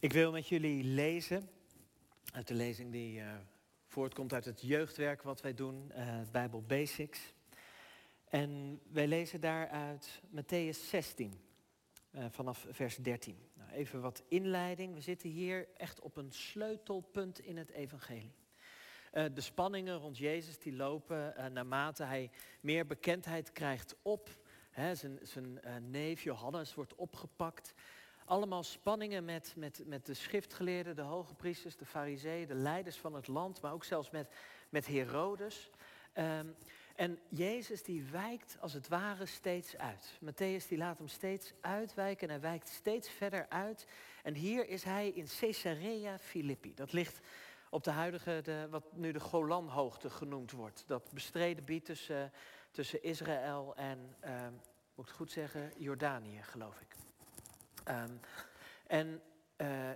Ik 0.00 0.12
wil 0.12 0.32
met 0.32 0.48
jullie 0.48 0.84
lezen 0.84 1.50
uit 2.32 2.48
de 2.48 2.54
lezing 2.54 2.92
die 2.92 3.20
uh, 3.20 3.32
voortkomt 3.86 4.32
uit 4.32 4.44
het 4.44 4.60
jeugdwerk 4.60 5.22
wat 5.22 5.40
wij 5.40 5.54
doen, 5.54 5.92
uh, 5.96 6.20
Bijbel 6.30 6.62
Basics. 6.62 7.34
En 8.24 8.80
wij 8.92 9.06
lezen 9.06 9.40
daaruit 9.40 10.20
Matthäus 10.26 10.88
16, 10.88 11.40
uh, 12.10 12.24
vanaf 12.30 12.66
vers 12.70 12.96
13. 12.96 13.38
Nou, 13.54 13.70
even 13.70 14.00
wat 14.00 14.22
inleiding. 14.28 14.94
We 14.94 15.00
zitten 15.00 15.28
hier 15.28 15.68
echt 15.76 16.00
op 16.00 16.16
een 16.16 16.32
sleutelpunt 16.32 17.40
in 17.40 17.56
het 17.56 17.70
evangelie. 17.70 18.34
de 19.12 19.40
spanningen 19.40 19.96
rond 19.96 20.18
Jezus 20.18 20.58
die 20.58 20.76
lopen 20.76 21.34
naarmate 21.52 22.04
hij 22.04 22.30
meer 22.60 22.86
bekendheid 22.86 23.52
krijgt 23.52 23.96
op. 24.02 24.28
Hè, 24.70 24.94
zijn 24.94 25.18
zijn 25.22 25.60
neef 25.90 26.22
Johannes 26.22 26.74
wordt 26.74 26.94
opgepakt 26.94 27.74
allemaal 28.30 28.62
spanningen 28.62 29.24
met, 29.24 29.52
met, 29.56 29.82
met 29.86 30.06
de 30.06 30.14
schriftgeleerden, 30.14 30.96
de 30.96 31.02
hoge 31.02 31.34
priesters, 31.34 31.76
de 31.76 31.84
fariseeën, 31.84 32.46
de 32.46 32.54
leiders 32.54 32.96
van 32.96 33.14
het 33.14 33.26
land, 33.26 33.60
maar 33.60 33.72
ook 33.72 33.84
zelfs 33.84 34.10
met, 34.10 34.30
met 34.68 34.86
Herodes. 34.86 35.70
Um, 36.14 36.56
en 36.96 37.18
Jezus 37.28 37.82
die 37.82 38.02
wijkt 38.02 38.56
als 38.60 38.72
het 38.72 38.88
ware 38.88 39.26
steeds 39.26 39.76
uit. 39.76 40.18
Matthäus 40.24 40.68
die 40.68 40.78
laat 40.78 40.98
hem 40.98 41.08
steeds 41.08 41.52
uitwijken 41.60 42.28
en 42.28 42.32
hij 42.32 42.42
wijkt 42.42 42.68
steeds 42.68 43.10
verder 43.10 43.46
uit. 43.48 43.86
En 44.22 44.34
hier 44.34 44.68
is 44.68 44.84
hij 44.84 45.08
in 45.08 45.26
Caesarea 45.38 46.18
Philippi. 46.18 46.74
Dat 46.74 46.92
ligt 46.92 47.20
op 47.70 47.84
de 47.84 47.90
huidige, 47.90 48.40
de, 48.42 48.66
wat 48.70 48.84
nu 48.92 49.12
de 49.12 49.20
Golanhoogte 49.20 50.10
genoemd 50.10 50.50
wordt. 50.50 50.84
Dat 50.86 51.12
bestreden 51.12 51.56
gebied 51.56 51.84
tussen, 51.84 52.32
tussen 52.70 53.02
Israël 53.02 53.72
en, 53.76 54.16
uh, 54.24 54.42
moet 54.94 55.04
ik 55.04 55.10
het 55.10 55.10
goed 55.10 55.32
zeggen, 55.32 55.72
Jordanië 55.76 56.42
geloof 56.42 56.80
ik. 56.80 57.09
Um, 57.90 58.20
en 58.86 59.22
uh, 59.56 59.90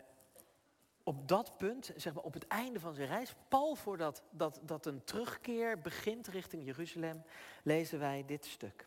op 1.02 1.28
dat 1.28 1.56
punt, 1.58 1.92
zeg 1.96 2.14
maar 2.14 2.22
op 2.22 2.34
het 2.34 2.46
einde 2.46 2.80
van 2.80 2.94
zijn 2.94 3.08
reis, 3.08 3.34
pal 3.48 3.74
voordat 3.74 4.22
dat, 4.30 4.60
dat 4.62 4.86
een 4.86 5.04
terugkeer 5.04 5.80
begint 5.80 6.26
richting 6.26 6.64
Jeruzalem, 6.64 7.24
lezen 7.62 7.98
wij 7.98 8.24
dit 8.26 8.44
stuk. 8.44 8.86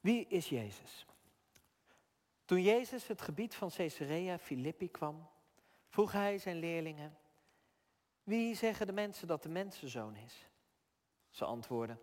Wie 0.00 0.26
is 0.28 0.48
Jezus? 0.48 1.06
Toen 2.44 2.62
Jezus 2.62 3.06
het 3.06 3.22
gebied 3.22 3.54
van 3.54 3.70
Caesarea 3.70 4.38
Philippi 4.38 4.90
kwam, 4.90 5.28
vroeg 5.88 6.12
hij 6.12 6.38
zijn 6.38 6.56
leerlingen: 6.56 7.16
Wie 8.22 8.54
zeggen 8.54 8.86
de 8.86 8.92
mensen 8.92 9.26
dat 9.26 9.42
de 9.42 9.48
mensenzoon 9.48 10.16
is? 10.16 10.46
Ze 11.30 11.44
antwoorden: 11.44 12.00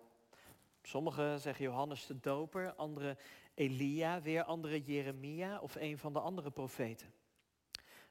Sommigen 0.81 1.39
zeggen 1.39 1.65
Johannes 1.65 2.05
de 2.05 2.19
Doper, 2.19 2.73
anderen 2.73 3.17
Elia, 3.57 4.21
weer 4.21 4.43
anderen 4.43 4.81
Jeremia 4.81 5.59
of 5.59 5.75
een 5.75 5.97
van 5.97 6.13
de 6.13 6.19
andere 6.19 6.51
profeten. 6.51 7.13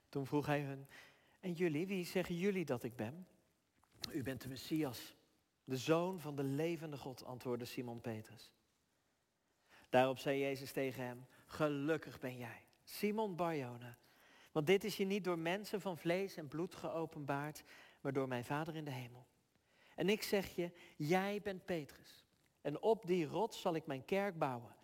Toen 0.08 0.26
vroeg 0.26 0.46
hij 0.46 0.60
hun, 0.60 0.86
en 1.40 1.52
jullie, 1.52 1.86
wie 1.86 2.04
zeggen 2.04 2.36
jullie 2.36 2.64
dat 2.64 2.82
ik 2.82 2.96
ben? 2.96 3.26
U 4.12 4.22
bent 4.22 4.40
de 4.42 4.48
Messias, 4.48 5.16
de 5.64 5.76
zoon 5.76 6.20
van 6.20 6.36
de 6.36 6.42
levende 6.42 6.96
God, 6.96 7.24
antwoordde 7.24 7.64
Simon 7.64 8.00
Petrus. 8.00 8.52
Daarop 9.88 10.18
zei 10.18 10.40
Jezus 10.40 10.72
tegen 10.72 11.04
hem, 11.04 11.26
gelukkig 11.46 12.20
ben 12.20 12.36
jij, 12.36 12.64
Simon 12.84 13.36
Barjona. 13.36 13.98
Want 14.52 14.66
dit 14.66 14.84
is 14.84 14.96
je 14.96 15.04
niet 15.04 15.24
door 15.24 15.38
mensen 15.38 15.80
van 15.80 15.98
vlees 15.98 16.36
en 16.36 16.48
bloed 16.48 16.74
geopenbaard, 16.74 17.64
maar 18.00 18.12
door 18.12 18.28
mijn 18.28 18.44
Vader 18.44 18.76
in 18.76 18.84
de 18.84 18.90
hemel. 18.90 19.26
En 19.94 20.08
ik 20.08 20.22
zeg 20.22 20.54
je, 20.54 20.70
jij 20.96 21.40
bent 21.42 21.64
Petrus. 21.64 22.24
En 22.60 22.82
op 22.82 23.06
die 23.06 23.26
rots 23.26 23.60
zal 23.60 23.74
ik 23.74 23.86
mijn 23.86 24.04
kerk 24.04 24.38
bouwen. 24.38 24.74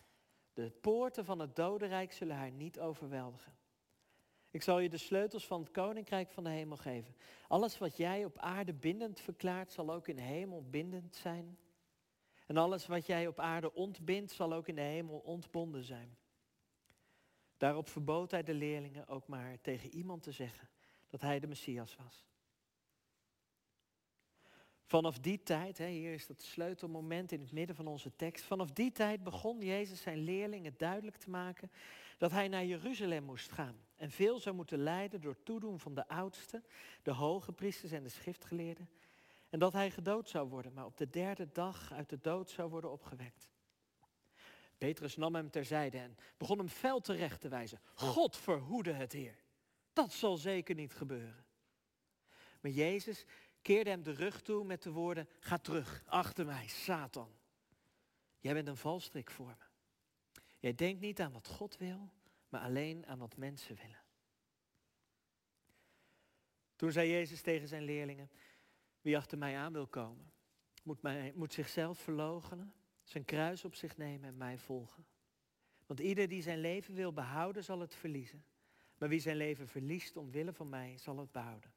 De 0.52 0.70
poorten 0.70 1.24
van 1.24 1.38
het 1.38 1.56
dodenrijk 1.56 2.12
zullen 2.12 2.36
haar 2.36 2.50
niet 2.50 2.80
overweldigen. 2.80 3.56
Ik 4.50 4.62
zal 4.62 4.78
je 4.78 4.88
de 4.88 4.96
sleutels 4.96 5.46
van 5.46 5.60
het 5.60 5.70
koninkrijk 5.70 6.30
van 6.30 6.44
de 6.44 6.50
hemel 6.50 6.76
geven. 6.76 7.14
Alles 7.48 7.78
wat 7.78 7.96
jij 7.96 8.24
op 8.24 8.38
aarde 8.38 8.72
bindend 8.72 9.20
verklaart, 9.20 9.72
zal 9.72 9.92
ook 9.92 10.08
in 10.08 10.16
de 10.16 10.22
hemel 10.22 10.64
bindend 10.70 11.14
zijn. 11.14 11.58
En 12.46 12.56
alles 12.56 12.86
wat 12.86 13.06
jij 13.06 13.26
op 13.26 13.38
aarde 13.38 13.74
ontbindt, 13.74 14.32
zal 14.32 14.52
ook 14.52 14.68
in 14.68 14.74
de 14.74 14.80
hemel 14.80 15.18
ontbonden 15.18 15.84
zijn. 15.84 16.16
Daarop 17.56 17.88
verbood 17.88 18.30
hij 18.30 18.42
de 18.42 18.54
leerlingen 18.54 19.08
ook 19.08 19.26
maar 19.26 19.60
tegen 19.60 19.94
iemand 19.94 20.22
te 20.22 20.32
zeggen 20.32 20.68
dat 21.08 21.20
hij 21.20 21.40
de 21.40 21.46
Messias 21.46 21.96
was. 21.96 22.26
Vanaf 24.92 25.18
die 25.18 25.42
tijd, 25.42 25.78
hè, 25.78 25.86
hier 25.86 26.12
is 26.12 26.26
dat 26.26 26.42
sleutelmoment 26.42 27.32
in 27.32 27.40
het 27.40 27.52
midden 27.52 27.76
van 27.76 27.86
onze 27.86 28.16
tekst. 28.16 28.44
Vanaf 28.44 28.70
die 28.70 28.92
tijd 28.92 29.22
begon 29.22 29.60
Jezus 29.60 30.02
zijn 30.02 30.18
leerlingen 30.18 30.74
duidelijk 30.76 31.16
te 31.16 31.30
maken 31.30 31.70
dat 32.18 32.30
hij 32.30 32.48
naar 32.48 32.64
Jeruzalem 32.64 33.24
moest 33.24 33.52
gaan. 33.52 33.76
En 33.96 34.10
veel 34.10 34.38
zou 34.40 34.56
moeten 34.56 34.78
lijden 34.78 35.20
door 35.20 35.42
toedoen 35.42 35.80
van 35.80 35.94
de 35.94 36.08
oudsten, 36.08 36.64
de 37.02 37.10
hoge 37.10 37.52
priesters 37.52 37.92
en 37.92 38.02
de 38.02 38.08
schriftgeleerden. 38.08 38.88
En 39.48 39.58
dat 39.58 39.72
hij 39.72 39.90
gedood 39.90 40.28
zou 40.28 40.48
worden, 40.48 40.72
maar 40.72 40.86
op 40.86 40.96
de 40.96 41.10
derde 41.10 41.48
dag 41.52 41.92
uit 41.92 42.08
de 42.08 42.20
dood 42.20 42.50
zou 42.50 42.70
worden 42.70 42.90
opgewekt. 42.90 43.50
Petrus 44.78 45.16
nam 45.16 45.34
hem 45.34 45.50
terzijde 45.50 45.98
en 45.98 46.16
begon 46.36 46.58
hem 46.58 46.68
fel 46.68 47.00
terecht 47.00 47.40
te 47.40 47.48
wijzen. 47.48 47.80
God 47.94 48.36
verhoede 48.36 48.92
het 48.92 49.12
Heer. 49.12 49.36
Dat 49.92 50.12
zal 50.12 50.36
zeker 50.36 50.74
niet 50.74 50.94
gebeuren. 50.94 51.44
Maar 52.60 52.70
Jezus 52.70 53.26
keerde 53.62 53.90
hem 53.90 54.02
de 54.02 54.12
rug 54.12 54.42
toe 54.42 54.64
met 54.64 54.82
de 54.82 54.90
woorden, 54.90 55.28
ga 55.40 55.58
terug, 55.58 56.02
achter 56.06 56.46
mij, 56.46 56.68
Satan. 56.68 57.30
Jij 58.38 58.54
bent 58.54 58.68
een 58.68 58.76
valstrik 58.76 59.30
voor 59.30 59.56
me. 59.58 59.64
Jij 60.58 60.74
denkt 60.74 61.00
niet 61.00 61.20
aan 61.20 61.32
wat 61.32 61.46
God 61.46 61.76
wil, 61.76 62.12
maar 62.48 62.60
alleen 62.60 63.06
aan 63.06 63.18
wat 63.18 63.36
mensen 63.36 63.76
willen. 63.76 64.02
Toen 66.76 66.92
zei 66.92 67.10
Jezus 67.10 67.40
tegen 67.40 67.68
zijn 67.68 67.82
leerlingen, 67.82 68.30
wie 69.00 69.16
achter 69.16 69.38
mij 69.38 69.56
aan 69.56 69.72
wil 69.72 69.86
komen, 69.86 70.32
moet, 70.82 71.02
mij, 71.02 71.32
moet 71.34 71.52
zichzelf 71.52 71.98
verloochenen, 71.98 72.74
zijn 73.02 73.24
kruis 73.24 73.64
op 73.64 73.74
zich 73.74 73.96
nemen 73.96 74.28
en 74.28 74.36
mij 74.36 74.58
volgen. 74.58 75.06
Want 75.86 76.00
ieder 76.00 76.28
die 76.28 76.42
zijn 76.42 76.58
leven 76.58 76.94
wil 76.94 77.12
behouden, 77.12 77.64
zal 77.64 77.80
het 77.80 77.94
verliezen. 77.94 78.44
Maar 78.98 79.08
wie 79.08 79.20
zijn 79.20 79.36
leven 79.36 79.68
verliest 79.68 80.16
omwille 80.16 80.52
van 80.52 80.68
mij, 80.68 80.98
zal 80.98 81.18
het 81.18 81.32
behouden. 81.32 81.72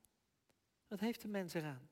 Wat 0.96 1.04
heeft 1.04 1.22
de 1.22 1.28
mens 1.28 1.54
eraan? 1.54 1.90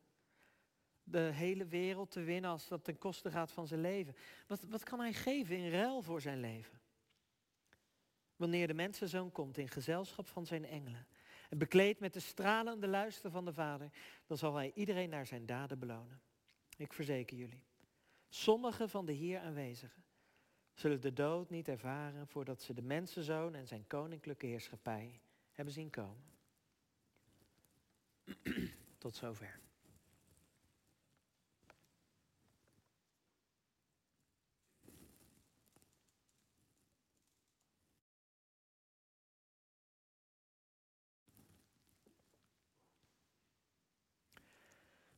De 1.04 1.20
hele 1.20 1.66
wereld 1.66 2.12
te 2.12 2.22
winnen 2.22 2.52
als 2.52 2.68
dat 2.68 2.84
ten 2.84 2.98
koste 2.98 3.32
gaat 3.32 3.52
van 3.52 3.68
zijn 3.68 3.82
leven. 3.82 4.16
Wat, 4.48 4.64
wat 4.64 4.84
kan 4.84 5.00
hij 5.00 5.14
geven 5.14 5.58
in 5.58 5.72
ruil 5.72 6.02
voor 6.02 6.22
zijn 6.22 6.40
leven? 6.40 6.80
Wanneer 8.36 8.68
de 8.68 8.74
mensenzoon 8.74 9.32
komt 9.32 9.58
in 9.58 9.70
gezelschap 9.70 10.28
van 10.28 10.46
zijn 10.46 10.66
engelen 10.66 11.08
en 11.50 11.58
bekleed 11.58 12.00
met 12.00 12.14
de 12.14 12.20
stralende 12.20 12.88
luister 12.88 13.32
van 13.32 13.46
de 13.46 13.54
Vader, 13.54 13.90
dan 14.26 14.38
zal 14.38 14.56
hij 14.56 14.72
iedereen 14.76 15.10
naar 15.10 15.26
zijn 15.26 15.46
daden 15.46 15.80
belonen. 15.80 16.22
Ik 16.78 16.94
verzeker 16.94 17.38
jullie, 17.38 17.64
sommigen 18.30 18.90
van 18.90 19.06
de 19.06 19.14
hier 19.14 19.40
aanwezigen 19.40 20.04
zullen 20.74 21.02
de 21.02 21.14
dood 21.14 21.50
niet 21.50 21.68
ervaren 21.68 22.28
voordat 22.28 22.62
ze 22.62 22.74
de 22.74 22.82
mensenzoon 22.82 23.56
en 23.56 23.68
zijn 23.68 23.88
koninklijke 23.88 24.46
heerschappij 24.46 25.20
hebben 25.52 25.74
zien 25.74 25.90
komen. 25.90 26.32
Tot 29.04 29.16
zover. 29.16 29.60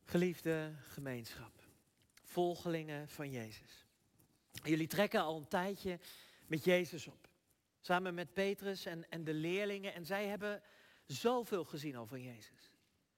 Geliefde 0.04 0.74
gemeenschap, 0.88 1.52
volgelingen 2.22 3.08
van 3.08 3.30
Jezus. 3.30 3.86
Jullie 4.62 4.86
trekken 4.86 5.20
al 5.20 5.36
een 5.36 5.48
tijdje 5.48 5.98
met 6.46 6.64
Jezus 6.64 7.06
op. 7.06 7.28
Samen 7.80 8.14
met 8.14 8.32
Petrus 8.32 8.84
en, 8.84 9.10
en 9.10 9.24
de 9.24 9.34
leerlingen. 9.34 9.94
En 9.94 10.06
zij 10.06 10.26
hebben 10.26 10.62
zoveel 11.04 11.64
gezien 11.64 11.96
al 11.96 12.06
van 12.06 12.22
Jezus. 12.22 12.75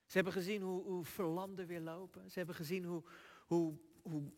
Ze 0.09 0.15
hebben 0.15 0.33
gezien 0.33 0.61
hoe, 0.61 0.83
hoe 0.83 1.05
verlamden 1.05 1.67
weer 1.67 1.81
lopen. 1.81 2.29
Ze 2.29 2.37
hebben 2.37 2.55
gezien 2.55 2.83
hoe, 2.83 3.03
hoe, 3.45 3.79
hoe 4.01 4.31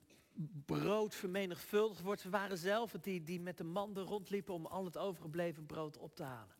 brood 0.65 1.15
vermenigvuldigd 1.15 2.01
wordt. 2.01 2.21
Ze 2.21 2.29
waren 2.29 2.57
zelf 2.57 2.91
het 2.91 3.03
die, 3.03 3.23
die 3.23 3.39
met 3.39 3.57
de 3.57 3.63
manden 3.63 4.03
rondliepen 4.03 4.53
om 4.53 4.65
al 4.65 4.85
het 4.85 4.97
overgebleven 4.97 5.65
brood 5.65 5.97
op 5.97 6.15
te 6.15 6.23
halen. 6.23 6.55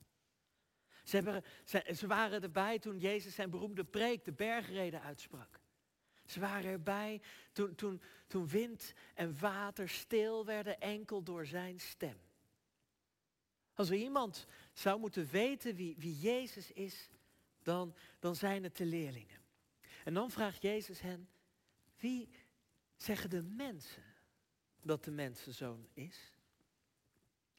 Ze, 1.03 1.15
hebben, 1.15 1.43
ze, 1.63 1.93
ze 1.95 2.07
waren 2.07 2.41
erbij 2.41 2.79
toen 2.79 2.99
Jezus 2.99 3.35
zijn 3.35 3.49
beroemde 3.49 3.83
preek, 3.83 4.25
de 4.25 4.31
bergreden, 4.31 5.01
uitsprak. 5.01 5.59
Ze 6.25 6.39
waren 6.39 6.71
erbij 6.71 7.21
toen, 7.51 7.75
toen, 7.75 8.01
toen 8.27 8.47
wind 8.47 8.93
en 9.13 9.39
water 9.39 9.89
stil 9.89 10.45
werden 10.45 10.79
enkel 10.79 11.23
door 11.23 11.45
zijn 11.45 11.79
stem. 11.79 12.17
Als 13.73 13.89
er 13.89 13.95
iemand 13.95 14.45
zou 14.73 14.99
moeten 14.99 15.27
weten 15.31 15.75
wie, 15.75 15.95
wie 15.97 16.19
Jezus 16.19 16.71
is, 16.71 17.09
dan, 17.63 17.95
dan 18.19 18.35
zijn 18.35 18.63
het 18.63 18.77
de 18.77 18.85
leerlingen. 18.85 19.39
En 20.03 20.13
dan 20.13 20.31
vraagt 20.31 20.61
Jezus 20.61 21.01
hen, 21.01 21.29
wie 21.97 22.29
zeggen 22.95 23.29
de 23.29 23.43
mensen 23.43 24.03
dat 24.81 25.03
de 25.03 25.11
mensenzoon 25.11 25.87
is? 25.93 26.31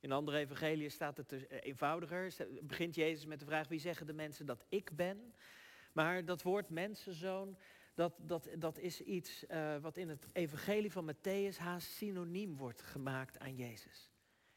In 0.01 0.13
andere 0.13 0.39
evangeliën 0.39 0.91
staat 0.91 1.17
het 1.17 1.29
dus, 1.29 1.47
eh, 1.47 1.59
eenvoudiger. 1.63 2.35
Begint 2.63 2.95
Jezus 2.95 3.27
met 3.27 3.39
de 3.39 3.45
vraag, 3.45 3.69
wie 3.69 3.81
zeggen 3.81 4.07
de 4.07 4.13
mensen 4.13 4.47
dat 4.47 4.65
ik 4.69 4.97
ben? 4.97 5.35
Maar 5.93 6.25
dat 6.25 6.43
woord 6.43 6.69
mensenzoon, 6.69 7.59
dat, 7.95 8.15
dat, 8.19 8.49
dat 8.59 8.79
is 8.79 9.01
iets 9.01 9.45
uh, 9.49 9.77
wat 9.79 9.97
in 9.97 10.09
het 10.09 10.27
evangelie 10.33 10.93
van 10.93 11.15
Matthäus 11.15 11.57
haast 11.57 11.91
synoniem 11.91 12.57
wordt 12.57 12.83
gemaakt 12.83 13.39
aan 13.39 13.57
Jezus. 13.57 14.11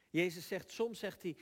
Jezus 0.09 0.47
zegt, 0.47 0.71
soms 0.71 0.99
zegt 0.99 1.21
hij 1.21 1.37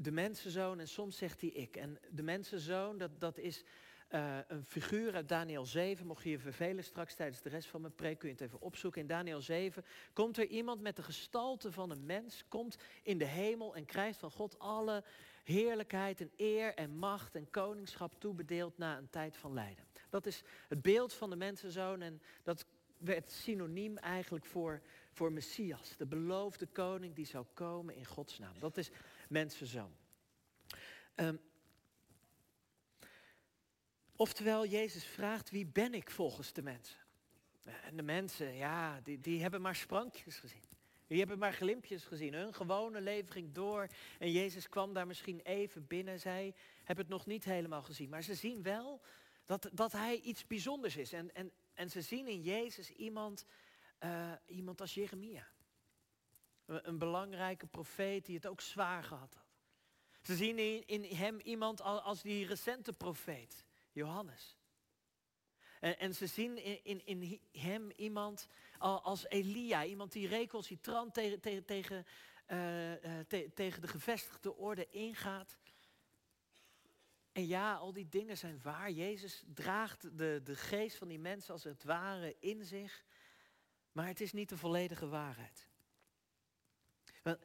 de 0.00 0.10
mensenzoon 0.10 0.80
en 0.80 0.88
soms 0.88 1.16
zegt 1.16 1.40
hij 1.40 1.50
ik. 1.50 1.76
En 1.76 1.98
de 2.10 2.22
mensenzoon, 2.22 2.98
dat, 2.98 3.20
dat 3.20 3.38
is 3.38 3.64
uh, 4.10 4.38
een 4.46 4.64
figuur 4.64 5.14
uit 5.14 5.28
Daniel 5.28 5.66
7. 5.66 6.06
Mocht 6.06 6.22
je 6.22 6.30
je 6.30 6.38
vervelen 6.38 6.84
straks 6.84 7.14
tijdens 7.14 7.42
de 7.42 7.48
rest 7.48 7.68
van 7.68 7.80
mijn 7.80 7.94
preek, 7.94 8.18
kun 8.18 8.28
je 8.28 8.34
het 8.34 8.44
even 8.44 8.60
opzoeken. 8.60 9.00
In 9.00 9.06
Daniel 9.06 9.40
7 9.40 9.84
komt 10.12 10.38
er 10.38 10.46
iemand 10.46 10.80
met 10.80 10.96
de 10.96 11.02
gestalte 11.02 11.72
van 11.72 11.90
een 11.90 12.06
mens, 12.06 12.44
komt 12.48 12.76
in 13.02 13.18
de 13.18 13.24
hemel 13.24 13.74
en 13.74 13.84
krijgt 13.84 14.18
van 14.18 14.30
God 14.30 14.58
alle 14.58 15.04
heerlijkheid 15.44 16.20
en 16.20 16.30
eer 16.36 16.74
en 16.74 16.96
macht 16.96 17.34
en 17.34 17.50
koningschap 17.50 18.14
toebedeeld 18.18 18.78
na 18.78 18.98
een 18.98 19.10
tijd 19.10 19.36
van 19.36 19.52
lijden. 19.52 19.84
Dat 20.10 20.26
is 20.26 20.42
het 20.68 20.82
beeld 20.82 21.12
van 21.12 21.30
de 21.30 21.36
mensenzoon 21.36 22.02
en 22.02 22.22
dat 22.42 22.66
werd 22.98 23.32
synoniem 23.32 23.96
eigenlijk 23.96 24.44
voor, 24.44 24.80
voor 25.12 25.32
Messias, 25.32 25.96
de 25.96 26.06
beloofde 26.06 26.66
koning 26.66 27.14
die 27.14 27.26
zou 27.26 27.44
komen 27.54 27.94
in 27.94 28.04
Gods 28.04 28.38
naam. 28.38 28.58
Dat 28.58 28.76
is 28.76 28.90
mensenzoon. 29.30 29.96
Um, 31.16 31.40
oftewel, 34.16 34.66
Jezus 34.66 35.04
vraagt, 35.04 35.50
wie 35.50 35.66
ben 35.66 35.94
ik 35.94 36.10
volgens 36.10 36.52
de 36.52 36.62
mensen? 36.62 36.98
En 37.82 37.96
de 37.96 38.02
mensen, 38.02 38.54
ja, 38.54 39.00
die, 39.00 39.20
die 39.20 39.42
hebben 39.42 39.60
maar 39.60 39.76
sprankjes 39.76 40.38
gezien. 40.38 40.62
Die 41.06 41.18
hebben 41.18 41.38
maar 41.38 41.52
glimpjes 41.52 42.04
gezien. 42.04 42.34
Hun 42.34 42.54
gewone 42.54 43.00
leven 43.00 43.32
ging 43.32 43.52
door. 43.52 43.88
En 44.18 44.32
Jezus 44.32 44.68
kwam 44.68 44.92
daar 44.92 45.06
misschien 45.06 45.40
even 45.40 45.86
binnen. 45.86 46.20
Zij 46.20 46.54
hebben 46.84 47.04
het 47.04 47.14
nog 47.14 47.26
niet 47.26 47.44
helemaal 47.44 47.82
gezien. 47.82 48.08
Maar 48.08 48.22
ze 48.22 48.34
zien 48.34 48.62
wel 48.62 49.00
dat, 49.44 49.70
dat 49.72 49.92
hij 49.92 50.20
iets 50.20 50.46
bijzonders 50.46 50.96
is. 50.96 51.12
En, 51.12 51.34
en, 51.34 51.52
en 51.74 51.90
ze 51.90 52.00
zien 52.00 52.26
in 52.26 52.42
Jezus 52.42 52.90
iemand, 52.90 53.46
uh, 54.04 54.32
iemand 54.46 54.80
als 54.80 54.94
Jeremia. 54.94 55.48
Een, 56.68 56.98
belangrijke 56.98 57.66
profeet 57.66 58.26
die 58.26 58.36
het 58.36 58.46
ook 58.46 58.60
zwaar 58.60 59.04
gehad 59.04 59.34
had. 59.34 59.56
Ze 60.22 60.36
zien 60.36 60.86
in, 60.86 61.04
hem 61.16 61.40
iemand 61.40 61.80
als 61.80 62.22
die 62.22 62.46
recente 62.46 62.92
profeet, 62.92 63.64
Johannes. 63.92 64.56
En, 65.80 65.98
en 65.98 66.14
ze 66.14 66.26
zien 66.26 66.84
in, 66.84 67.06
in, 67.06 67.40
hem 67.52 67.90
iemand 67.90 68.48
als 68.78 69.26
Elia, 69.28 69.84
iemand 69.84 70.12
die 70.12 70.28
recalcitrant 70.28 71.14
tegen, 71.14 71.40
tegen, 71.40 71.64
tegen, 71.64 72.06
uh, 72.48 72.90
uh, 72.90 73.18
te, 73.28 73.50
tegen 73.54 73.80
de 73.80 73.88
gevestigde 73.88 74.56
orde 74.56 74.88
ingaat. 74.88 75.58
En 77.32 77.46
ja, 77.46 77.74
al 77.74 77.92
die 77.92 78.08
dingen 78.08 78.38
zijn 78.38 78.60
waar. 78.62 78.90
Jezus 78.90 79.44
draagt 79.54 80.18
de, 80.18 80.40
de 80.44 80.56
geest 80.56 80.96
van 80.96 81.08
die 81.08 81.18
mensen 81.18 81.52
als 81.52 81.64
het 81.64 81.84
ware 81.84 82.36
in 82.38 82.64
zich. 82.64 83.04
Maar 83.92 84.06
het 84.06 84.20
is 84.20 84.32
niet 84.32 84.48
de 84.48 84.56
volledige 84.56 85.08
waarheid. 85.08 85.67
Want 87.22 87.38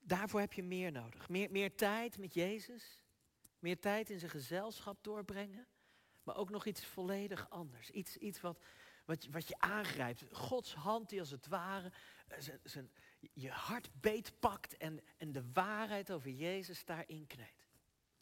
daarvoor 0.00 0.40
heb 0.40 0.52
je 0.52 0.62
meer 0.62 0.92
nodig. 0.92 1.28
Meer, 1.28 1.50
meer 1.50 1.74
tijd 1.74 2.18
met 2.18 2.34
Jezus. 2.34 3.02
Meer 3.58 3.80
tijd 3.80 4.10
in 4.10 4.18
zijn 4.18 4.30
gezelschap 4.30 5.04
doorbrengen. 5.04 5.66
Maar 6.22 6.36
ook 6.36 6.50
nog 6.50 6.66
iets 6.66 6.84
volledig 6.84 7.50
anders. 7.50 7.90
Iets, 7.90 8.16
iets 8.16 8.40
wat, 8.40 8.62
wat, 9.04 9.26
wat 9.30 9.48
je 9.48 9.58
aangrijpt. 9.58 10.24
Gods 10.32 10.74
hand 10.74 11.08
die 11.08 11.20
als 11.20 11.30
het 11.30 11.46
ware 11.46 11.92
eh, 12.28 12.40
zijn, 12.40 12.60
zijn, 12.62 12.90
je 13.32 13.50
hart 13.50 13.90
beetpakt 14.00 14.76
en, 14.76 15.00
en 15.16 15.32
de 15.32 15.50
waarheid 15.52 16.10
over 16.10 16.30
Jezus 16.30 16.84
daarin 16.84 17.26
kneedt. 17.26 17.68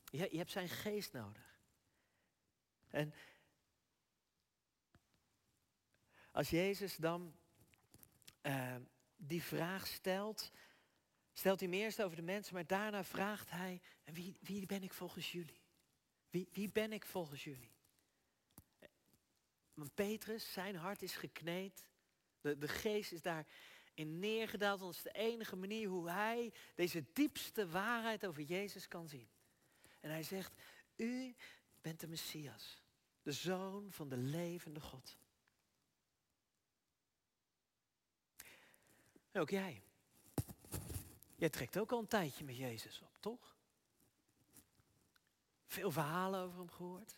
Je, 0.04 0.28
je 0.30 0.38
hebt 0.38 0.50
zijn 0.50 0.68
geest 0.68 1.12
nodig. 1.12 1.58
En 2.88 3.14
als 6.30 6.50
Jezus 6.50 6.96
dan 6.96 7.36
uh, 8.42 8.76
die 9.16 9.42
vraag 9.42 9.86
stelt, 9.86 10.52
stelt 11.38 11.60
hij 11.60 11.68
hem 11.68 11.78
eerst 11.78 12.02
over 12.02 12.16
de 12.16 12.22
mensen, 12.22 12.54
maar 12.54 12.66
daarna 12.66 13.04
vraagt 13.04 13.50
hij, 13.50 13.80
en 14.04 14.14
wie, 14.14 14.36
wie 14.40 14.66
ben 14.66 14.82
ik 14.82 14.92
volgens 14.92 15.32
jullie? 15.32 15.60
Wie, 16.30 16.48
wie 16.52 16.72
ben 16.72 16.92
ik 16.92 17.06
volgens 17.06 17.44
jullie? 17.44 17.72
Want 19.74 19.94
Petrus, 19.94 20.52
zijn 20.52 20.76
hart 20.76 21.02
is 21.02 21.14
gekneed. 21.14 21.84
De, 22.40 22.58
de 22.58 22.68
geest 22.68 23.12
is 23.12 23.22
daar 23.22 23.46
in 23.94 24.18
neergedaald. 24.18 24.80
Dat 24.80 24.94
is 24.94 25.02
de 25.02 25.12
enige 25.12 25.56
manier 25.56 25.88
hoe 25.88 26.10
hij 26.10 26.52
deze 26.74 27.04
diepste 27.12 27.68
waarheid 27.68 28.26
over 28.26 28.42
Jezus 28.42 28.88
kan 28.88 29.08
zien. 29.08 29.28
En 30.00 30.10
hij 30.10 30.22
zegt, 30.22 30.54
u 30.96 31.36
bent 31.80 32.00
de 32.00 32.08
Messias. 32.08 32.82
De 33.22 33.32
zoon 33.32 33.92
van 33.92 34.08
de 34.08 34.16
levende 34.16 34.80
God. 34.80 35.18
En 39.30 39.40
ook 39.40 39.50
jij. 39.50 39.82
Jij 41.38 41.48
trekt 41.48 41.78
ook 41.78 41.92
al 41.92 41.98
een 41.98 42.06
tijdje 42.06 42.44
met 42.44 42.56
Jezus 42.56 43.02
op, 43.02 43.16
toch? 43.20 43.56
Veel 45.66 45.90
verhalen 45.90 46.40
over 46.40 46.58
hem 46.58 46.70
gehoord 46.70 47.14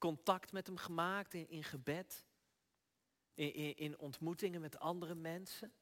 contact 0.00 0.52
met 0.52 0.66
hem 0.66 0.76
gemaakt 0.76 1.34
in, 1.34 1.48
in 1.48 1.64
gebed, 1.64 2.24
in, 3.34 3.54
in, 3.54 3.76
in 3.76 3.98
ontmoetingen 3.98 4.60
met 4.60 4.78
andere 4.78 5.14
mensen. 5.14 5.72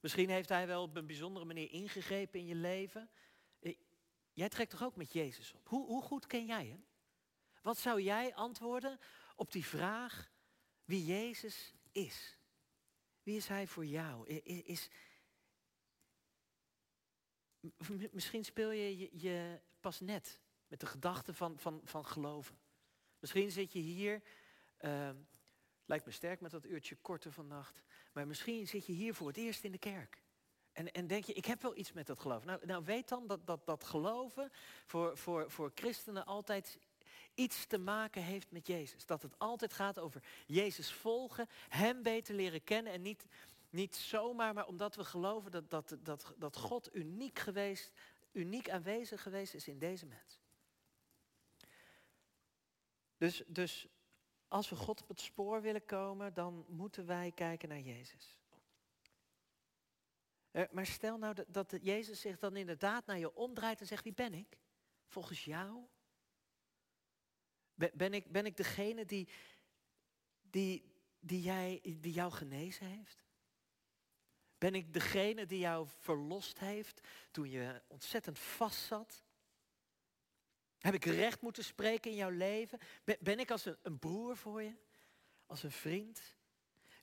Misschien 0.00 0.30
heeft 0.30 0.48
hij 0.48 0.66
wel 0.66 0.82
op 0.82 0.96
een 0.96 1.06
bijzondere 1.06 1.44
manier 1.46 1.70
ingegrepen 1.70 2.40
in 2.40 2.46
je 2.46 2.54
leven. 2.54 3.10
Eh, 3.60 3.74
jij 4.32 4.48
trekt 4.48 4.70
toch 4.70 4.82
ook 4.82 4.96
met 4.96 5.12
Jezus 5.12 5.54
op? 5.54 5.68
Hoe, 5.68 5.86
hoe 5.86 6.02
goed 6.02 6.26
ken 6.26 6.46
jij 6.46 6.66
hem? 6.66 6.84
Wat 7.62 7.78
zou 7.78 8.00
jij 8.02 8.34
antwoorden 8.34 8.98
op 9.36 9.52
die 9.52 9.64
vraag 9.64 10.30
wie 10.84 11.04
Jezus 11.04 11.74
is? 11.92 12.38
Wie 13.22 13.36
is 13.36 13.46
hij 13.48 13.66
voor 13.66 13.86
jou? 13.86 14.28
Is, 14.42 14.88
misschien 18.10 18.44
speel 18.44 18.70
je, 18.70 19.08
je, 19.12 19.60
pas 19.80 20.00
net 20.00 20.40
met 20.66 20.80
de 20.80 20.86
gedachte 20.86 21.34
van, 21.34 21.58
van, 21.58 21.80
van 21.84 22.06
geloven. 22.06 22.58
Misschien 23.18 23.50
zit 23.50 23.72
je 23.72 23.78
hier, 23.78 24.22
uh, 24.80 25.10
lijkt 25.84 26.06
me 26.06 26.12
sterk 26.12 26.40
met 26.40 26.50
dat 26.50 26.66
uurtje 26.66 26.96
korter 26.96 27.32
vannacht, 27.32 27.82
maar 28.12 28.26
misschien 28.26 28.66
zit 28.66 28.86
je 28.86 28.92
hier 28.92 29.14
voor 29.14 29.26
het 29.26 29.36
eerst 29.36 29.64
in 29.64 29.72
de 29.72 29.78
kerk. 29.78 30.22
En, 30.72 30.92
en 30.92 31.06
denk 31.06 31.24
je, 31.24 31.32
ik 31.32 31.44
heb 31.44 31.62
wel 31.62 31.76
iets 31.76 31.92
met 31.92 32.06
dat 32.06 32.18
geloof. 32.18 32.44
Nou, 32.44 32.66
nou 32.66 32.84
weet 32.84 33.08
dan 33.08 33.26
dat, 33.26 33.46
dat, 33.46 33.66
dat 33.66 33.84
geloven 33.84 34.50
voor, 34.86 35.16
voor, 35.16 35.50
voor 35.50 35.70
christenen 35.74 36.26
altijd 36.26 36.78
iets 37.34 37.66
te 37.66 37.78
maken 37.78 38.22
heeft 38.22 38.50
met 38.50 38.66
Jezus. 38.66 39.06
Dat 39.06 39.22
het 39.22 39.38
altijd 39.38 39.72
gaat 39.72 39.98
over 39.98 40.22
Jezus 40.46 40.92
volgen, 40.92 41.46
Hem 41.68 42.02
beter 42.02 42.34
leren 42.34 42.64
kennen 42.64 42.92
en 42.92 43.02
niet, 43.02 43.24
niet 43.70 43.96
zomaar, 43.96 44.54
maar 44.54 44.66
omdat 44.66 44.96
we 44.96 45.04
geloven 45.04 45.50
dat, 45.50 45.70
dat, 45.70 45.96
dat, 46.00 46.34
dat 46.36 46.56
God 46.56 46.94
uniek, 46.94 47.38
geweest, 47.38 47.92
uniek 48.32 48.70
aanwezig 48.70 49.22
geweest 49.22 49.54
is 49.54 49.68
in 49.68 49.78
deze 49.78 50.06
mens. 50.06 50.40
Dus, 53.16 53.42
dus 53.46 53.88
als 54.48 54.68
we 54.68 54.76
God 54.76 55.02
op 55.02 55.08
het 55.08 55.20
spoor 55.20 55.62
willen 55.62 55.84
komen, 55.84 56.34
dan 56.34 56.64
moeten 56.68 57.06
wij 57.06 57.32
kijken 57.32 57.68
naar 57.68 57.80
Jezus. 57.80 58.38
Eh, 60.50 60.64
maar 60.70 60.86
stel 60.86 61.18
nou 61.18 61.34
dat, 61.34 61.46
dat 61.48 61.78
Jezus 61.82 62.20
zich 62.20 62.38
dan 62.38 62.56
inderdaad 62.56 63.06
naar 63.06 63.18
je 63.18 63.34
omdraait 63.34 63.80
en 63.80 63.86
zegt, 63.86 64.04
wie 64.04 64.12
ben 64.12 64.34
ik? 64.34 64.58
Volgens 65.06 65.44
jou? 65.44 65.86
Ben 67.74 68.14
ik, 68.14 68.32
ben 68.32 68.46
ik 68.46 68.56
degene 68.56 69.04
die, 69.04 69.28
die, 70.42 70.94
die, 71.20 71.40
jij, 71.40 71.80
die 71.82 72.12
jou 72.12 72.32
genezen 72.32 72.86
heeft? 72.86 73.24
Ben 74.60 74.74
ik 74.74 74.92
degene 74.92 75.46
die 75.46 75.58
jou 75.58 75.86
verlost 75.98 76.58
heeft 76.58 77.00
toen 77.30 77.50
je 77.50 77.82
ontzettend 77.86 78.38
vast 78.38 78.84
zat? 78.84 79.24
Heb 80.78 80.94
ik 80.94 81.04
recht 81.04 81.40
moeten 81.40 81.64
spreken 81.64 82.10
in 82.10 82.16
jouw 82.16 82.30
leven? 82.30 82.78
Ben, 83.20 83.38
ik 83.38 83.50
als 83.50 83.64
een, 83.64 83.76
een, 83.82 83.98
broer 83.98 84.36
voor 84.36 84.62
je? 84.62 84.74
Als 85.46 85.62
een 85.62 85.70
vriend? 85.70 86.36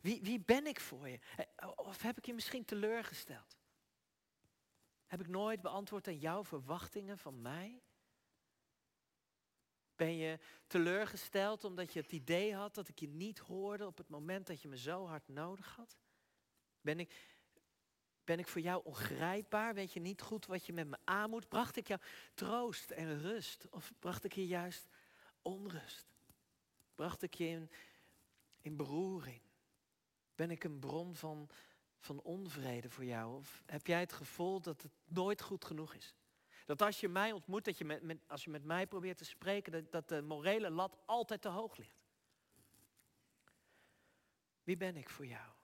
Wie, 0.02 0.22
wie 0.22 0.40
ben 0.40 0.68
ik 0.68 0.80
voor 0.80 1.10
je? 1.10 1.20
Eh, 1.36 1.72
of 1.76 2.02
heb 2.02 2.18
ik 2.18 2.26
je 2.26 2.34
misschien 2.34 2.66
teleurgesteld? 2.66 3.58
Heb 5.06 5.20
ik 5.20 5.28
nooit 5.28 5.62
beantwoord 5.62 6.08
aan 6.08 6.20
jouw 6.20 6.44
verwachtingen 6.44 7.18
van 7.18 7.42
mij? 7.42 7.82
Ben 9.96 10.16
je 10.16 10.40
teleurgesteld 10.68 11.64
omdat 11.64 11.94
je 11.94 12.00
het 12.00 12.12
idee 12.12 12.56
had 12.56 12.76
dat 12.76 12.88
ik 12.88 13.00
je 13.00 13.08
niet 13.08 13.40
hoorde 13.40 13.86
op 13.86 13.98
het 13.98 14.10
moment 14.10 14.48
dat 14.48 14.62
je 14.62 14.68
me 14.68 14.78
zo 14.78 15.06
hard 15.06 15.28
nodig 15.28 15.76
had? 15.76 15.98
Ben 16.82 17.00
ik, 17.00 17.37
ben 18.28 18.40
ik 18.40 18.48
voor 18.48 18.62
jou 18.62 18.82
ongrijpbaar? 18.84 19.74
Weet 19.74 19.94
je 19.94 20.00
niet 20.00 20.22
goed 20.22 20.46
wat 20.46 20.66
je 20.66 20.74
met 20.74 20.88
me 20.88 20.98
aan 21.04 21.30
moet? 21.30 21.50
Bracht 21.50 21.78
ik 21.78 21.88
jou 21.88 22.00
troost 22.34 22.92
en 22.92 23.20
rust? 23.22 23.68
Of 23.70 23.92
bracht 24.00 24.24
ik 24.24 24.34
je 24.34 24.48
juist 24.48 24.88
onrust? 25.42 26.08
Bracht 26.96 27.22
ik 27.22 27.34
je 27.34 27.48
in, 27.48 27.72
in 28.62 28.76
beroering? 28.76 29.42
Ben 30.36 30.52
ik 30.52 30.64
een 30.64 30.80
bron 30.80 31.16
van 31.16 31.50
van 32.00 32.22
onvrede 32.22 32.90
voor 32.90 33.06
jou? 33.06 33.38
Of 33.38 33.64
heb 33.66 33.88
jij 33.88 34.00
het 34.00 34.14
gevoel 34.14 34.62
dat 34.62 34.82
het 34.82 34.92
nooit 35.06 35.42
goed 35.42 35.66
genoeg 35.66 35.94
is? 35.94 36.16
Dat 36.66 36.82
als 36.82 37.00
je 37.00 37.10
mij 37.10 37.32
ontmoet, 37.32 37.66
dat 37.66 37.78
je 37.78 37.86
met, 37.86 38.02
met, 38.02 38.18
als 38.28 38.44
je 38.44 38.50
met 38.50 38.64
mij 38.64 38.88
probeert 38.88 39.18
te 39.18 39.26
spreken, 39.26 39.72
dat, 39.72 39.92
dat 39.92 40.10
de 40.10 40.22
morele 40.22 40.70
lat 40.70 40.98
altijd 41.06 41.42
te 41.42 41.50
hoog 41.50 41.78
ligt. 41.78 42.06
Wie 44.64 44.78
ben 44.78 44.96
ik 44.96 45.10
voor 45.10 45.26
jou? 45.26 45.57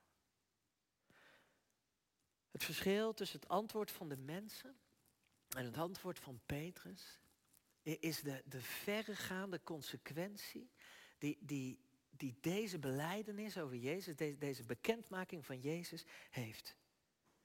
Het 2.53 2.63
verschil 2.63 3.13
tussen 3.13 3.39
het 3.39 3.49
antwoord 3.49 3.91
van 3.91 4.09
de 4.09 4.17
mensen 4.17 4.75
en 5.49 5.65
het 5.65 5.77
antwoord 5.77 6.19
van 6.19 6.41
Petrus 6.45 7.19
is 7.81 8.21
de, 8.21 8.43
de 8.45 8.61
verregaande 8.61 9.63
consequentie 9.63 10.71
die, 11.17 11.37
die, 11.39 11.79
die 12.09 12.37
deze 12.41 12.79
beleidenis 12.79 13.57
over 13.57 13.75
Jezus, 13.75 14.15
deze, 14.15 14.37
deze 14.37 14.63
bekendmaking 14.63 15.45
van 15.45 15.59
Jezus 15.59 16.05
heeft. 16.29 16.75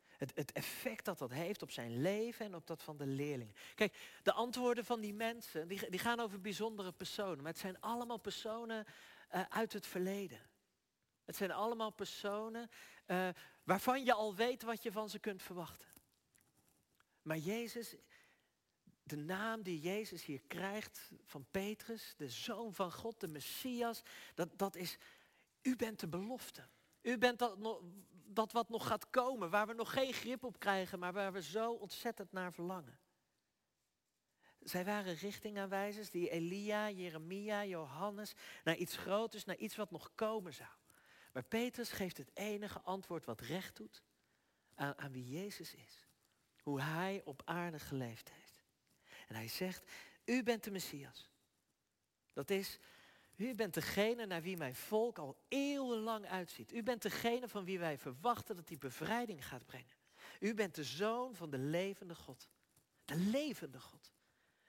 Het, 0.06 0.32
het 0.34 0.52
effect 0.52 1.04
dat 1.04 1.18
dat 1.18 1.30
heeft 1.30 1.62
op 1.62 1.70
zijn 1.70 2.00
leven 2.00 2.46
en 2.46 2.54
op 2.54 2.66
dat 2.66 2.82
van 2.82 2.96
de 2.96 3.06
leerlingen. 3.06 3.54
Kijk, 3.74 4.18
de 4.22 4.32
antwoorden 4.32 4.84
van 4.84 5.00
die 5.00 5.14
mensen, 5.14 5.68
die, 5.68 5.90
die 5.90 6.00
gaan 6.00 6.20
over 6.20 6.40
bijzondere 6.40 6.92
personen. 6.92 7.42
Maar 7.42 7.52
het 7.52 7.60
zijn 7.60 7.80
allemaal 7.80 8.18
personen 8.18 8.86
uh, 9.34 9.42
uit 9.48 9.72
het 9.72 9.86
verleden. 9.86 10.40
Het 11.28 11.36
zijn 11.36 11.50
allemaal 11.50 11.90
personen 11.90 12.70
uh, 13.06 13.28
waarvan 13.64 14.04
je 14.04 14.12
al 14.12 14.34
weet 14.34 14.62
wat 14.62 14.82
je 14.82 14.92
van 14.92 15.08
ze 15.08 15.18
kunt 15.18 15.42
verwachten. 15.42 15.88
Maar 17.22 17.36
Jezus, 17.36 17.96
de 19.02 19.16
naam 19.16 19.62
die 19.62 19.80
Jezus 19.80 20.24
hier 20.24 20.40
krijgt 20.46 21.10
van 21.24 21.46
Petrus, 21.50 22.14
de 22.16 22.28
zoon 22.28 22.74
van 22.74 22.92
God, 22.92 23.20
de 23.20 23.28
Messias, 23.28 24.02
dat, 24.34 24.58
dat 24.58 24.76
is, 24.76 24.98
u 25.62 25.76
bent 25.76 26.00
de 26.00 26.08
belofte. 26.08 26.68
U 27.02 27.18
bent 27.18 27.38
dat, 27.38 27.80
dat 28.26 28.52
wat 28.52 28.68
nog 28.68 28.86
gaat 28.86 29.10
komen, 29.10 29.50
waar 29.50 29.66
we 29.66 29.72
nog 29.72 29.92
geen 29.92 30.12
grip 30.12 30.44
op 30.44 30.58
krijgen, 30.58 30.98
maar 30.98 31.12
waar 31.12 31.32
we 31.32 31.42
zo 31.42 31.72
ontzettend 31.72 32.32
naar 32.32 32.52
verlangen. 32.52 32.98
Zij 34.60 34.84
waren 34.84 35.14
richtingaanwijzers 35.14 36.10
die 36.10 36.30
Elia, 36.30 36.90
Jeremia, 36.90 37.64
Johannes 37.64 38.34
naar 38.64 38.76
iets 38.76 38.96
groters, 38.96 39.44
naar 39.44 39.56
iets 39.56 39.76
wat 39.76 39.90
nog 39.90 40.10
komen 40.14 40.54
zou. 40.54 40.70
Maar 41.32 41.42
Petrus 41.42 41.90
geeft 41.90 42.16
het 42.16 42.30
enige 42.34 42.80
antwoord 42.80 43.24
wat 43.24 43.40
recht 43.40 43.76
doet 43.76 44.02
aan, 44.74 44.98
aan 44.98 45.12
wie 45.12 45.28
Jezus 45.28 45.74
is. 45.74 46.06
Hoe 46.62 46.80
hij 46.80 47.22
op 47.24 47.42
aarde 47.44 47.78
geleefd 47.78 48.30
heeft. 48.30 48.62
En 49.28 49.34
hij 49.34 49.48
zegt, 49.48 49.90
u 50.24 50.42
bent 50.42 50.64
de 50.64 50.70
Messias. 50.70 51.30
Dat 52.32 52.50
is, 52.50 52.78
u 53.36 53.54
bent 53.54 53.74
degene 53.74 54.26
naar 54.26 54.42
wie 54.42 54.56
mijn 54.56 54.74
volk 54.74 55.18
al 55.18 55.36
eeuwenlang 55.48 56.26
uitziet. 56.26 56.72
U 56.72 56.82
bent 56.82 57.02
degene 57.02 57.48
van 57.48 57.64
wie 57.64 57.78
wij 57.78 57.98
verwachten 57.98 58.56
dat 58.56 58.68
die 58.68 58.78
bevrijding 58.78 59.46
gaat 59.46 59.66
brengen. 59.66 59.96
U 60.40 60.54
bent 60.54 60.74
de 60.74 60.84
zoon 60.84 61.34
van 61.34 61.50
de 61.50 61.58
levende 61.58 62.14
God. 62.14 62.48
De 63.04 63.16
levende 63.16 63.80
God. 63.80 64.12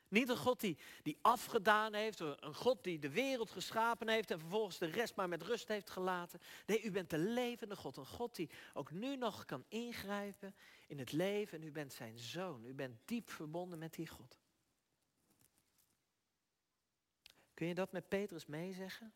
Niet 0.10 0.30
een 0.30 0.38
God 0.38 0.60
die, 0.60 0.78
die 1.04 1.18
afgedaan 1.22 1.94
heeft, 1.94 2.20
een 2.20 2.56
God 2.56 2.84
die 2.84 3.00
de 3.00 3.10
wereld 3.10 3.52
geschapen 3.52 4.08
heeft 4.10 4.32
en 4.32 4.40
vervolgens 4.40 4.78
de 4.78 4.86
rest 4.86 5.16
maar 5.16 5.28
met 5.28 5.42
rust 5.42 5.68
heeft 5.68 5.90
gelaten. 5.90 6.42
Nee, 6.66 6.84
u 6.84 6.92
bent 6.92 7.10
de 7.10 7.18
levende 7.18 7.76
God, 7.76 7.98
een 7.98 8.06
God 8.06 8.36
die 8.36 8.50
ook 8.74 8.92
nu 8.92 9.16
nog 9.16 9.46
kan 9.46 9.66
ingrijpen 9.68 10.56
in 10.88 11.00
het 11.00 11.12
leven 11.12 11.62
en 11.62 11.68
u 11.68 11.72
bent 11.72 11.94
zijn 11.94 12.20
zoon. 12.20 12.66
U 12.66 12.74
bent 12.74 12.98
diep 13.06 13.30
verbonden 13.30 13.80
met 13.80 13.94
die 13.94 14.08
God. 14.08 14.40
Kun 17.54 17.68
je 17.68 17.76
dat 17.76 17.92
met 17.92 18.08
Petrus 18.08 18.46
meezeggen? 18.46 19.14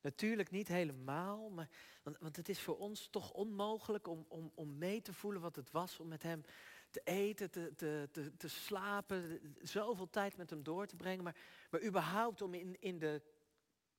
Natuurlijk 0.00 0.50
niet 0.50 0.68
helemaal, 0.68 1.50
maar, 1.50 1.68
want, 2.02 2.18
want 2.18 2.36
het 2.36 2.48
is 2.48 2.60
voor 2.60 2.78
ons 2.78 3.08
toch 3.08 3.32
onmogelijk 3.32 4.08
om, 4.08 4.24
om, 4.28 4.52
om 4.54 4.78
mee 4.78 5.02
te 5.02 5.12
voelen 5.12 5.40
wat 5.40 5.56
het 5.56 5.70
was 5.70 5.98
om 5.98 6.08
met 6.08 6.22
hem 6.22 6.44
te 6.90 7.00
eten, 7.04 7.50
te, 7.50 7.74
te, 7.74 8.08
te, 8.12 8.36
te 8.36 8.48
slapen, 8.48 9.40
zoveel 9.62 10.10
tijd 10.10 10.36
met 10.36 10.50
hem 10.50 10.62
door 10.62 10.86
te 10.86 10.96
brengen. 10.96 11.24
Maar, 11.24 11.36
maar 11.70 11.82
überhaupt 11.82 12.42
om 12.42 12.54
in, 12.54 12.76
in 12.80 12.98
de 12.98 13.22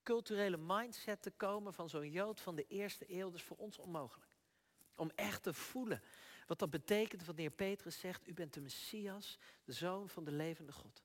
culturele 0.04 0.58
mindset 0.58 1.22
te 1.22 1.32
komen 1.32 1.74
van 1.74 1.90
zo'n 1.90 2.12
Jood 2.12 2.42
van 2.42 2.56
de 2.56 2.66
eerste 2.68 3.06
eeuw, 3.14 3.26
dat 3.26 3.40
is 3.40 3.44
voor 3.44 3.58
ons 3.58 3.78
onmogelijk. 3.78 4.32
Om 4.96 5.12
echt 5.16 5.44
te 5.44 5.54
voelen 5.54 6.02
wat 6.48 6.60
dat 6.60 6.70
betekent 6.70 7.26
wanneer 7.26 7.52
Petrus 7.52 8.00
zegt, 8.00 8.28
u 8.28 8.34
bent 8.34 8.54
de 8.54 8.62
Messias, 8.62 9.40
de 9.64 9.74
zoon 9.74 10.10
van 10.10 10.24
de 10.24 10.32
levende 10.32 10.72
God. 10.72 11.04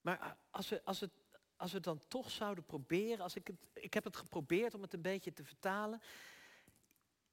Maar 0.00 0.36
als 0.50 0.68
we, 0.68 0.84
als, 0.84 1.00
het, 1.00 1.10
als 1.56 1.72
we 1.72 1.80
dan 1.80 2.00
toch 2.08 2.30
zouden 2.30 2.64
proberen, 2.64 3.20
als 3.20 3.34
ik, 3.34 3.46
het, 3.46 3.56
ik 3.72 3.94
heb 3.94 4.04
het 4.04 4.16
geprobeerd 4.16 4.74
om 4.74 4.82
het 4.82 4.92
een 4.92 5.02
beetje 5.02 5.32
te 5.32 5.44
vertalen, 5.44 6.02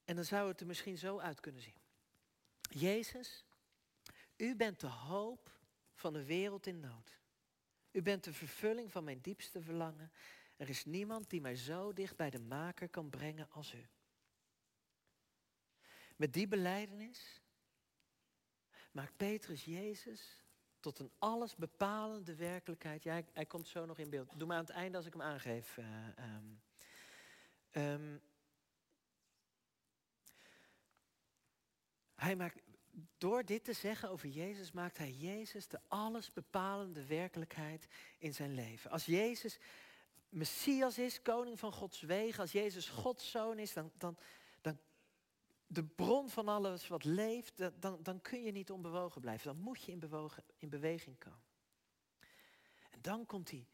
en 0.05 0.15
dan 0.15 0.25
zou 0.25 0.47
het 0.47 0.59
er 0.59 0.67
misschien 0.67 0.97
zo 0.97 1.19
uit 1.19 1.39
kunnen 1.39 1.61
zien. 1.61 1.80
Jezus, 2.73 3.45
u 4.37 4.55
bent 4.55 4.79
de 4.79 4.87
hoop 4.87 5.51
van 5.93 6.15
een 6.15 6.25
wereld 6.25 6.67
in 6.67 6.79
nood. 6.79 7.19
U 7.91 8.01
bent 8.01 8.23
de 8.23 8.33
vervulling 8.33 8.91
van 8.91 9.03
mijn 9.03 9.21
diepste 9.21 9.61
verlangen. 9.61 10.11
Er 10.55 10.69
is 10.69 10.85
niemand 10.85 11.29
die 11.29 11.41
mij 11.41 11.55
zo 11.55 11.93
dicht 11.93 12.15
bij 12.15 12.29
de 12.29 12.39
maker 12.39 12.89
kan 12.89 13.09
brengen 13.09 13.49
als 13.51 13.73
u. 13.73 13.87
Met 16.15 16.33
die 16.33 16.47
beleidenis 16.47 17.41
maakt 18.91 19.17
Petrus 19.17 19.65
Jezus 19.65 20.43
tot 20.79 20.99
een 20.99 21.11
allesbepalende 21.17 22.35
werkelijkheid. 22.35 23.03
Hij, 23.03 23.45
komt 23.47 23.67
zo 23.67 23.85
nog 23.85 23.97
in 23.97 24.09
beeld. 24.09 24.39
Doe 24.39 24.47
maar 24.47 24.57
aan 24.57 24.65
het 24.65 24.73
einde 24.73 24.97
als 24.97 25.05
ik 25.05 25.13
hem 25.13 25.21
aangeef. 25.21 25.77
Uh, 25.77 25.85
um, 26.17 26.61
um, 27.71 28.21
Hij 32.21 32.35
maakt, 32.35 32.61
door 33.17 33.45
dit 33.45 33.63
te 33.63 33.73
zeggen 33.73 34.09
over 34.09 34.27
Jezus, 34.27 34.71
maakt 34.71 34.97
hij 34.97 35.11
Jezus 35.11 35.67
de 35.67 35.79
allesbepalende 35.87 37.05
werkelijkheid 37.05 37.87
in 38.17 38.33
zijn 38.33 38.53
leven. 38.53 38.91
Als 38.91 39.05
Jezus 39.05 39.59
Messias 40.29 40.97
is, 40.97 41.21
koning 41.21 41.59
van 41.59 41.71
Gods 41.71 42.01
wegen, 42.01 42.39
als 42.39 42.51
Jezus 42.51 42.89
Gods 42.89 43.31
zoon 43.31 43.59
is, 43.59 43.73
dan, 43.73 43.91
dan, 43.97 44.17
dan 44.61 44.77
de 45.67 45.83
bron 45.83 46.29
van 46.29 46.47
alles 46.47 46.87
wat 46.87 47.03
leeft, 47.03 47.81
dan, 47.81 47.99
dan 48.03 48.21
kun 48.21 48.43
je 48.43 48.51
niet 48.51 48.71
onbewogen 48.71 49.21
blijven. 49.21 49.53
Dan 49.53 49.63
moet 49.63 49.83
je 49.83 49.91
in, 49.91 49.99
bewogen, 49.99 50.43
in 50.57 50.69
beweging 50.69 51.17
komen. 51.17 51.43
En 52.89 53.01
dan 53.01 53.25
komt 53.25 53.47
die, 53.47 53.67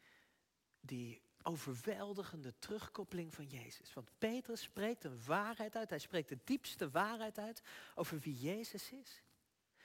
die 0.79 1.21
overweldigende 1.47 2.53
terugkoppeling 2.59 3.33
van 3.33 3.45
Jezus. 3.45 3.93
Want 3.93 4.11
Petrus 4.17 4.61
spreekt 4.61 5.03
een 5.03 5.23
waarheid 5.25 5.75
uit. 5.75 5.89
Hij 5.89 5.99
spreekt 5.99 6.29
de 6.29 6.39
diepste 6.43 6.89
waarheid 6.89 7.39
uit 7.39 7.61
over 7.95 8.19
wie 8.19 8.35
Jezus 8.35 8.91
is. 8.91 9.21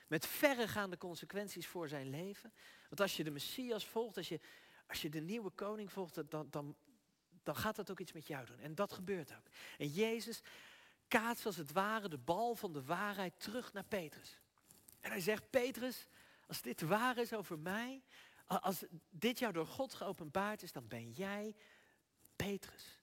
Met 0.07 0.25
verregaande 0.25 0.97
consequenties 0.97 1.67
voor 1.67 1.87
zijn 1.87 2.09
leven. 2.09 2.53
Want 2.89 3.01
als 3.01 3.17
je 3.17 3.23
de 3.23 3.31
Messias 3.31 3.85
volgt, 3.85 4.17
als 4.17 4.27
je, 4.27 4.39
als 4.87 5.01
je 5.01 5.09
de 5.09 5.21
nieuwe 5.21 5.49
koning 5.49 5.91
volgt, 5.91 6.29
dan, 6.29 6.47
dan, 6.49 6.75
dan 7.43 7.55
gaat 7.55 7.75
dat 7.75 7.91
ook 7.91 7.99
iets 7.99 8.13
met 8.13 8.27
jou 8.27 8.45
doen. 8.45 8.59
En 8.59 8.75
dat 8.75 8.93
gebeurt 8.93 9.31
ook. 9.31 9.47
En 9.77 9.87
Jezus 9.87 10.41
kaatst 11.07 11.45
als 11.45 11.57
het 11.57 11.71
ware 11.71 12.09
de 12.09 12.17
bal 12.17 12.55
van 12.55 12.73
de 12.73 12.83
waarheid 12.83 13.33
terug 13.37 13.73
naar 13.73 13.85
Petrus. 13.85 14.39
En 14.99 15.11
hij 15.11 15.21
zegt, 15.21 15.49
Petrus, 15.49 16.07
als 16.47 16.61
dit 16.61 16.81
waar 16.81 17.17
is 17.17 17.33
over 17.33 17.59
mij, 17.59 18.03
als 18.61 18.83
dit 19.09 19.39
jou 19.39 19.53
door 19.53 19.67
God 19.67 19.93
geopenbaard 19.93 20.63
is, 20.63 20.71
dan 20.71 20.87
ben 20.87 21.11
jij 21.11 21.55
Petrus. 22.35 23.01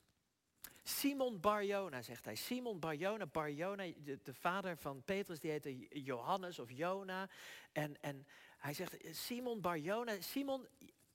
Simon 0.83 1.41
Barjona, 1.41 2.03
zegt 2.03 2.25
hij. 2.25 2.35
Simon 2.35 2.79
Barjona, 2.79 3.27
Barjona, 3.27 3.85
de, 3.97 4.19
de, 4.23 4.35
vader 4.35 4.77
van 4.77 5.03
Petrus, 5.03 5.41
die 5.41 5.51
heette 5.51 6.03
Johannes 6.03 6.59
of 6.59 6.71
Jona. 6.71 7.29
En, 7.73 8.01
en 8.01 8.27
hij 8.59 8.75
zegt, 8.75 8.97
Simon 9.11 9.61
Barjona, 9.61 10.21
Simon, 10.21 10.67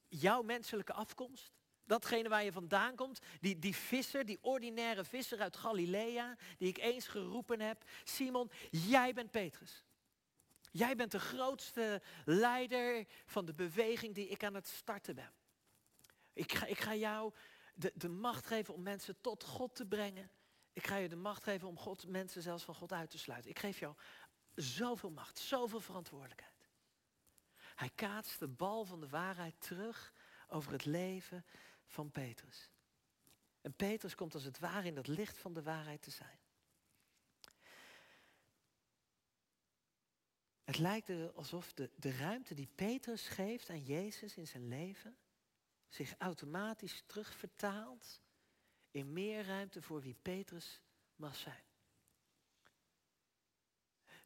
jouw 0.08 0.42
menselijke 0.42 0.92
afkomst, 0.92 1.52
datgene 1.84 2.28
waar 2.28 2.44
je 2.44 2.52
vandaan 2.52 2.94
komt, 2.94 3.20
die, 3.40 3.58
die 3.58 3.76
visser, 3.76 4.24
die 4.24 4.38
ordinaire 4.40 5.04
visser 5.04 5.40
uit 5.40 5.56
Galilea, 5.56 6.36
die 6.58 6.68
ik 6.68 6.78
eens 6.78 7.06
geroepen 7.06 7.60
heb. 7.60 7.84
Simon, 8.04 8.50
jij 8.70 9.12
bent 9.12 9.30
Petrus. 9.30 9.84
Jij 10.76 10.96
bent 10.96 11.10
de 11.10 11.20
grootste 11.20 12.02
leider 12.24 13.06
van 13.26 13.44
de 13.44 13.52
beweging 13.52 14.14
die 14.14 14.28
ik 14.28 14.44
aan 14.44 14.54
het 14.54 14.66
starten 14.66 15.14
ben. 15.14 15.32
Ik 16.32 16.52
ga, 16.52 16.66
ik 16.66 16.78
ga 16.78 16.94
jou 16.94 17.32
de, 17.74 17.92
de 17.94 18.08
macht 18.08 18.46
geven 18.46 18.74
om 18.74 18.82
mensen 18.82 19.20
tot 19.20 19.44
God 19.44 19.74
te 19.74 19.86
brengen. 19.86 20.30
Ik 20.72 20.86
ga 20.86 20.96
je 20.96 21.08
de 21.08 21.16
macht 21.16 21.42
geven 21.42 21.68
om 21.68 21.78
God, 21.78 22.08
mensen 22.08 22.42
zelfs 22.42 22.64
van 22.64 22.74
God 22.74 22.92
uit 22.92 23.10
te 23.10 23.18
sluiten. 23.18 23.50
Ik 23.50 23.58
geef 23.58 23.78
jou 23.78 23.94
zoveel 24.54 25.10
macht, 25.10 25.38
zoveel 25.38 25.80
verantwoordelijkheid. 25.80 26.68
Hij 27.74 27.90
kaatst 27.94 28.38
de 28.38 28.48
bal 28.48 28.84
van 28.84 29.00
de 29.00 29.08
waarheid 29.08 29.60
terug 29.60 30.12
over 30.48 30.72
het 30.72 30.84
leven 30.84 31.44
van 31.86 32.10
Petrus. 32.10 32.70
En 33.60 33.74
Petrus 33.74 34.14
komt 34.14 34.34
als 34.34 34.44
het 34.44 34.58
ware 34.58 34.86
in 34.86 34.94
dat 34.94 35.06
licht 35.06 35.38
van 35.38 35.52
de 35.52 35.62
waarheid 35.62 36.02
te 36.02 36.10
zijn. 36.10 36.38
Het 40.66 40.78
lijkt 40.78 41.08
er 41.08 41.32
alsof 41.32 41.72
de, 41.72 41.90
de 41.96 42.16
ruimte 42.16 42.54
die 42.54 42.68
Petrus 42.74 43.28
geeft 43.28 43.70
aan 43.70 43.84
Jezus 43.84 44.36
in 44.36 44.46
zijn 44.46 44.68
leven 44.68 45.16
zich 45.88 46.14
automatisch 46.18 47.02
terugvertaalt 47.06 48.22
in 48.90 49.12
meer 49.12 49.44
ruimte 49.44 49.82
voor 49.82 50.00
wie 50.00 50.16
Petrus 50.22 50.80
mag 51.16 51.36
zijn. 51.36 51.64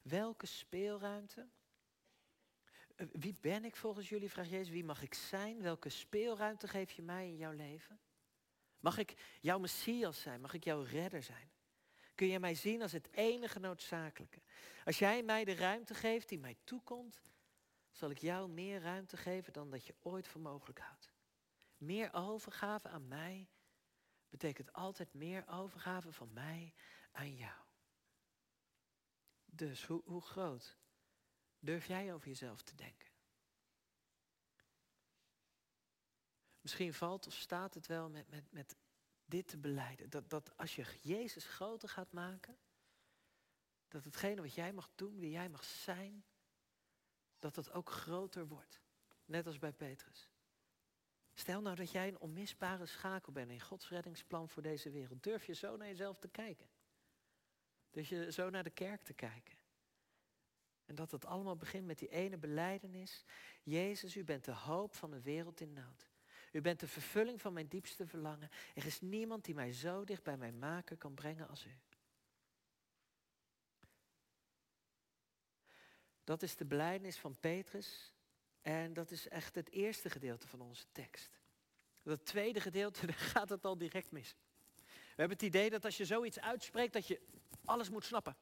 Welke 0.02 0.46
speelruimte? 0.46 1.48
Eh, 2.96 3.06
wie 3.12 3.34
ben 3.40 3.64
ik 3.64 3.76
volgens 3.76 4.08
jullie, 4.08 4.30
vraagt 4.30 4.50
Jezus. 4.50 4.68
Wie 4.68 4.84
mag 4.84 5.02
ik 5.02 5.14
zijn? 5.14 5.62
Welke 5.62 5.88
speelruimte 5.88 6.68
geef 6.68 6.90
je 6.90 7.02
mij 7.02 7.28
in 7.28 7.36
jouw 7.36 7.52
leven? 7.52 8.00
Mag 8.78 8.98
ik 8.98 9.38
jouw 9.40 9.58
Messias 9.58 10.20
zijn? 10.20 10.40
Mag 10.40 10.54
ik 10.54 10.64
jouw 10.64 10.82
redder 10.82 11.22
zijn? 11.22 11.50
Kun 12.20 12.28
je 12.28 12.40
mij 12.40 12.54
zien 12.54 12.82
als 12.82 12.92
het 12.92 13.08
enige 13.12 13.58
noodzakelijke? 13.58 14.40
Als 14.84 14.98
jij 14.98 15.22
mij 15.22 15.44
de 15.44 15.54
ruimte 15.54 15.94
geeft 15.94 16.28
die 16.28 16.38
mij 16.38 16.56
toekomt, 16.64 17.22
zal 17.90 18.10
ik 18.10 18.18
jou 18.18 18.48
meer 18.48 18.80
ruimte 18.80 19.16
geven 19.16 19.52
dan 19.52 19.70
dat 19.70 19.86
je 19.86 19.94
ooit 20.00 20.28
voor 20.28 20.40
mogelijk 20.40 20.78
houdt. 20.78 21.12
Meer 21.76 22.12
overgave 22.12 22.88
aan 22.88 23.08
mij 23.08 23.48
betekent 24.28 24.72
altijd 24.72 25.14
meer 25.14 25.48
overgave 25.48 26.12
van 26.12 26.32
mij 26.32 26.74
aan 27.12 27.36
jou. 27.36 27.64
Dus 29.44 29.84
hoe, 29.84 30.02
hoe 30.04 30.22
groot 30.22 30.78
durf 31.58 31.86
jij 31.86 32.14
over 32.14 32.28
jezelf 32.28 32.62
te 32.62 32.74
denken? 32.74 33.08
Misschien 36.60 36.94
valt 36.94 37.26
of 37.26 37.34
staat 37.34 37.74
het 37.74 37.86
wel 37.86 38.10
met, 38.10 38.28
met, 38.28 38.52
met 38.52 38.76
dit 39.30 39.48
te 39.48 39.58
beleiden. 39.58 40.10
Dat, 40.10 40.30
dat 40.30 40.56
als 40.56 40.76
je 40.76 40.84
Jezus 41.00 41.44
groter 41.44 41.88
gaat 41.88 42.12
maken, 42.12 42.58
dat 43.88 44.04
hetgene 44.04 44.40
wat 44.40 44.54
jij 44.54 44.72
mag 44.72 44.90
doen, 44.94 45.18
wie 45.18 45.30
jij 45.30 45.48
mag 45.48 45.64
zijn, 45.64 46.24
dat 47.38 47.54
dat 47.54 47.72
ook 47.72 47.90
groter 47.90 48.46
wordt. 48.46 48.80
Net 49.24 49.46
als 49.46 49.58
bij 49.58 49.72
Petrus. 49.72 50.28
Stel 51.34 51.60
nou 51.60 51.76
dat 51.76 51.90
jij 51.90 52.08
een 52.08 52.18
onmisbare 52.18 52.86
schakel 52.86 53.32
bent 53.32 53.50
in 53.50 53.60
Gods 53.60 53.88
reddingsplan 53.88 54.48
voor 54.48 54.62
deze 54.62 54.90
wereld. 54.90 55.22
Durf 55.22 55.46
je 55.46 55.54
zo 55.54 55.76
naar 55.76 55.86
jezelf 55.86 56.18
te 56.18 56.28
kijken? 56.28 56.68
Durf 57.90 58.08
je 58.08 58.32
zo 58.32 58.50
naar 58.50 58.64
de 58.64 58.70
kerk 58.70 59.02
te 59.02 59.12
kijken? 59.12 59.58
En 60.84 60.94
dat 60.94 61.10
het 61.10 61.24
allemaal 61.24 61.56
begint 61.56 61.86
met 61.86 61.98
die 61.98 62.08
ene 62.08 62.38
beleidenis. 62.38 63.24
Jezus, 63.62 64.16
u 64.16 64.24
bent 64.24 64.44
de 64.44 64.52
hoop 64.52 64.94
van 64.94 65.12
een 65.12 65.22
wereld 65.22 65.60
in 65.60 65.72
nood. 65.72 66.09
U 66.50 66.60
bent 66.60 66.80
de 66.80 66.86
vervulling 66.88 67.40
van 67.40 67.52
mijn 67.52 67.68
diepste 67.68 68.06
verlangen. 68.06 68.50
Er 68.74 68.86
is 68.86 69.00
niemand 69.00 69.44
die 69.44 69.54
mij 69.54 69.72
zo 69.72 70.04
dicht 70.04 70.22
bij 70.22 70.36
mijn 70.36 70.58
maker 70.58 70.96
kan 70.96 71.14
brengen 71.14 71.48
als 71.48 71.66
u. 71.66 71.78
Dat 76.24 76.42
is 76.42 76.56
de 76.56 76.64
beleidenis 76.64 77.18
van 77.18 77.38
Petrus. 77.40 78.14
En 78.62 78.92
dat 78.92 79.10
is 79.10 79.28
echt 79.28 79.54
het 79.54 79.70
eerste 79.70 80.10
gedeelte 80.10 80.48
van 80.48 80.60
onze 80.60 80.84
tekst. 80.92 81.40
Dat 82.02 82.24
tweede 82.24 82.60
gedeelte, 82.60 83.06
daar 83.06 83.14
gaat 83.14 83.48
het 83.48 83.64
al 83.64 83.78
direct 83.78 84.10
mis. 84.10 84.34
We 84.84 85.26
hebben 85.26 85.36
het 85.36 85.46
idee 85.46 85.70
dat 85.70 85.84
als 85.84 85.96
je 85.96 86.04
zoiets 86.04 86.40
uitspreekt, 86.40 86.92
dat 86.92 87.06
je 87.06 87.20
alles 87.64 87.90
moet 87.90 88.04
snappen. 88.04 88.36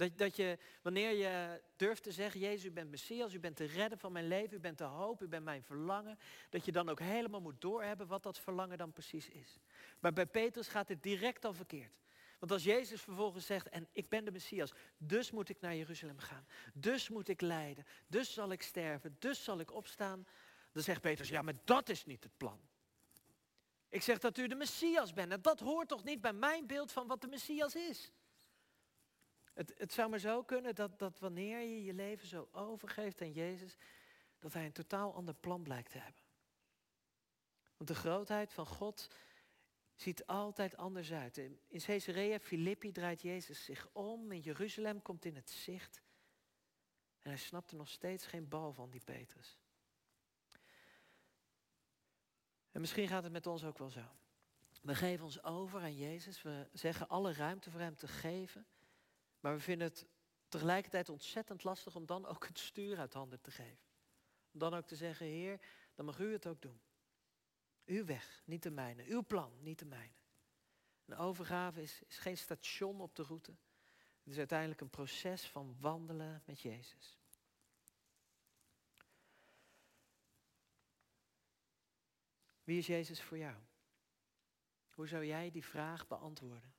Dat, 0.00 0.18
dat 0.18 0.36
je, 0.36 0.58
wanneer 0.82 1.10
je 1.10 1.60
durft 1.76 2.02
te 2.02 2.12
zeggen, 2.12 2.40
Jezus, 2.40 2.64
u 2.64 2.70
bent 2.70 2.90
Messias, 2.90 3.34
u 3.34 3.40
bent 3.40 3.56
de 3.56 3.64
redder 3.64 3.98
van 3.98 4.12
mijn 4.12 4.28
leven, 4.28 4.56
u 4.56 4.60
bent 4.60 4.78
de 4.78 4.84
hoop, 4.84 5.22
u 5.22 5.28
bent 5.28 5.44
mijn 5.44 5.62
verlangen, 5.62 6.18
dat 6.50 6.64
je 6.64 6.72
dan 6.72 6.88
ook 6.88 7.00
helemaal 7.00 7.40
moet 7.40 7.60
doorhebben 7.60 8.06
wat 8.06 8.22
dat 8.22 8.38
verlangen 8.38 8.78
dan 8.78 8.92
precies 8.92 9.28
is. 9.28 9.58
Maar 9.98 10.12
bij 10.12 10.26
Petrus 10.26 10.68
gaat 10.68 10.88
het 10.88 11.02
direct 11.02 11.44
al 11.44 11.52
verkeerd. 11.52 11.92
Want 12.38 12.52
als 12.52 12.64
Jezus 12.64 13.00
vervolgens 13.00 13.46
zegt, 13.46 13.68
en 13.68 13.88
ik 13.92 14.08
ben 14.08 14.24
de 14.24 14.30
Messias, 14.30 14.72
dus 14.96 15.30
moet 15.30 15.48
ik 15.48 15.60
naar 15.60 15.76
Jeruzalem 15.76 16.18
gaan, 16.18 16.46
dus 16.74 17.08
moet 17.08 17.28
ik 17.28 17.40
lijden, 17.40 17.86
dus 18.06 18.32
zal 18.32 18.52
ik 18.52 18.62
sterven, 18.62 19.16
dus 19.18 19.44
zal 19.44 19.60
ik 19.60 19.72
opstaan, 19.72 20.26
dan 20.72 20.82
zegt 20.82 21.00
Petrus, 21.00 21.28
ja, 21.28 21.42
maar 21.42 21.54
dat 21.64 21.88
is 21.88 22.04
niet 22.04 22.22
het 22.22 22.36
plan. 22.36 22.60
Ik 23.88 24.02
zeg 24.02 24.18
dat 24.18 24.38
u 24.38 24.46
de 24.46 24.54
Messias 24.54 25.12
bent 25.12 25.32
en 25.32 25.42
dat 25.42 25.60
hoort 25.60 25.88
toch 25.88 26.04
niet 26.04 26.20
bij 26.20 26.32
mijn 26.32 26.66
beeld 26.66 26.92
van 26.92 27.06
wat 27.06 27.20
de 27.20 27.28
Messias 27.28 27.74
is. 27.74 28.12
Het, 29.66 29.92
zou 29.92 30.10
maar 30.10 30.18
zo 30.18 30.42
kunnen 30.42 30.74
dat, 30.74 30.98
dat 30.98 31.18
wanneer 31.18 31.60
je 31.60 31.84
je 31.84 31.94
leven 31.94 32.28
zo 32.28 32.48
overgeeft 32.52 33.20
aan 33.20 33.32
Jezus, 33.32 33.76
dat 34.38 34.52
Hij 34.52 34.64
een 34.64 34.72
totaal 34.72 35.14
ander 35.14 35.34
plan 35.34 35.62
blijkt 35.62 35.90
te 35.90 35.98
hebben. 35.98 36.22
Want 37.76 37.88
de 37.88 37.94
grootheid 37.94 38.52
van 38.52 38.66
God 38.66 39.10
ziet 39.94 40.26
altijd 40.26 40.76
anders 40.76 41.12
uit. 41.12 41.36
In 41.38 41.80
Caesarea 41.84 42.38
Filippi 42.38 42.92
draait 42.92 43.22
Jezus 43.22 43.64
zich 43.64 43.88
om, 43.92 44.32
in 44.32 44.40
Jeruzalem 44.40 45.02
komt 45.02 45.24
in 45.24 45.36
het 45.36 45.50
zicht. 45.50 46.02
En 47.18 47.30
hij 47.30 47.38
snapt 47.38 47.70
er 47.70 47.76
nog 47.76 47.88
steeds 47.88 48.26
geen 48.26 48.48
bal 48.48 48.72
van, 48.72 48.90
die 48.90 49.04
Petrus. 49.04 49.58
En 52.70 52.80
misschien 52.80 53.08
gaat 53.08 53.22
het 53.22 53.32
met 53.32 53.46
ons 53.46 53.64
ook 53.64 53.78
wel 53.78 53.90
zo. 53.90 54.04
We 54.82 54.94
geven 54.94 55.24
ons 55.24 55.42
over 55.42 55.80
aan 55.80 55.96
Jezus, 55.96 56.42
we 56.42 56.68
zeggen 56.72 57.08
alle 57.08 57.32
ruimte 57.32 57.70
voor 57.70 57.80
Hem 57.80 57.96
te 57.96 58.08
geven. 58.08 58.66
Maar 59.40 59.54
we 59.54 59.60
vinden 59.60 59.88
het 59.88 60.06
tegelijkertijd 60.48 61.08
ontzettend 61.08 61.64
lastig 61.64 61.96
om 61.96 62.06
dan 62.06 62.26
ook 62.26 62.46
het 62.46 62.58
stuur 62.58 62.98
uit 62.98 63.14
handen 63.14 63.40
te 63.40 63.50
geven. 63.50 63.88
Om 64.52 64.58
dan 64.58 64.74
ook 64.74 64.86
te 64.86 64.96
zeggen, 64.96 65.26
Heer, 65.26 65.60
dan 65.94 66.04
mag 66.04 66.18
u 66.18 66.32
het 66.32 66.46
ook 66.46 66.62
doen. 66.62 66.80
Uw 67.84 68.04
weg, 68.04 68.42
niet 68.44 68.62
de 68.62 68.70
mijne. 68.70 69.04
Uw 69.04 69.22
plan, 69.22 69.52
niet 69.62 69.78
de 69.78 69.84
mijne. 69.84 70.14
Een 71.04 71.16
overgave 71.16 71.82
is, 71.82 72.02
is 72.02 72.18
geen 72.18 72.36
station 72.36 73.00
op 73.00 73.16
de 73.16 73.22
route. 73.22 73.56
Het 74.22 74.32
is 74.32 74.38
uiteindelijk 74.38 74.80
een 74.80 74.90
proces 74.90 75.48
van 75.48 75.76
wandelen 75.80 76.42
met 76.46 76.60
Jezus. 76.60 77.18
Wie 82.64 82.78
is 82.78 82.86
Jezus 82.86 83.22
voor 83.22 83.38
jou? 83.38 83.56
Hoe 84.90 85.08
zou 85.08 85.24
jij 85.24 85.50
die 85.50 85.64
vraag 85.64 86.06
beantwoorden? 86.06 86.69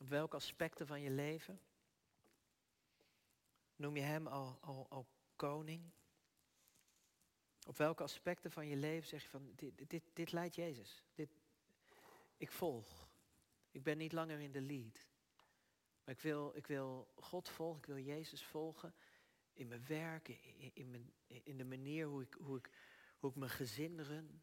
Op 0.00 0.08
welke 0.08 0.36
aspecten 0.36 0.86
van 0.86 1.00
je 1.00 1.10
leven 1.10 1.60
noem 3.76 3.96
je 3.96 4.02
Hem 4.02 4.26
al, 4.26 4.58
al, 4.88 5.06
koning? 5.36 5.90
Op 7.66 7.76
welke 7.76 8.02
aspecten 8.02 8.50
van 8.50 8.66
je 8.66 8.76
leven 8.76 9.08
zeg 9.08 9.22
je 9.22 9.28
van, 9.28 9.52
dit, 9.54 9.90
dit, 9.90 10.02
dit 10.12 10.32
leidt 10.32 10.54
Jezus. 10.54 11.04
Dit, 11.14 11.30
ik 12.36 12.50
volg. 12.50 13.08
Ik 13.70 13.82
ben 13.82 13.98
niet 13.98 14.12
langer 14.12 14.40
in 14.40 14.52
de 14.52 14.60
lead. 14.60 15.06
Maar 16.04 16.14
ik 16.14 16.20
wil, 16.20 16.56
ik 16.56 16.66
wil 16.66 17.12
God 17.14 17.48
volgen, 17.48 17.78
ik 17.78 17.86
wil 17.86 17.98
Jezus 17.98 18.44
volgen 18.44 18.94
in 19.52 19.68
mijn 19.68 19.86
werk, 19.86 20.28
in, 20.28 20.70
in, 20.74 20.90
mijn, 20.90 21.12
in 21.26 21.56
de 21.56 21.64
manier 21.64 22.06
hoe 22.06 22.22
ik, 22.22 22.36
hoe, 22.40 22.58
ik, 22.58 22.70
hoe 23.18 23.30
ik 23.30 23.36
mijn 23.36 23.50
gezin 23.50 24.00
run. 24.00 24.42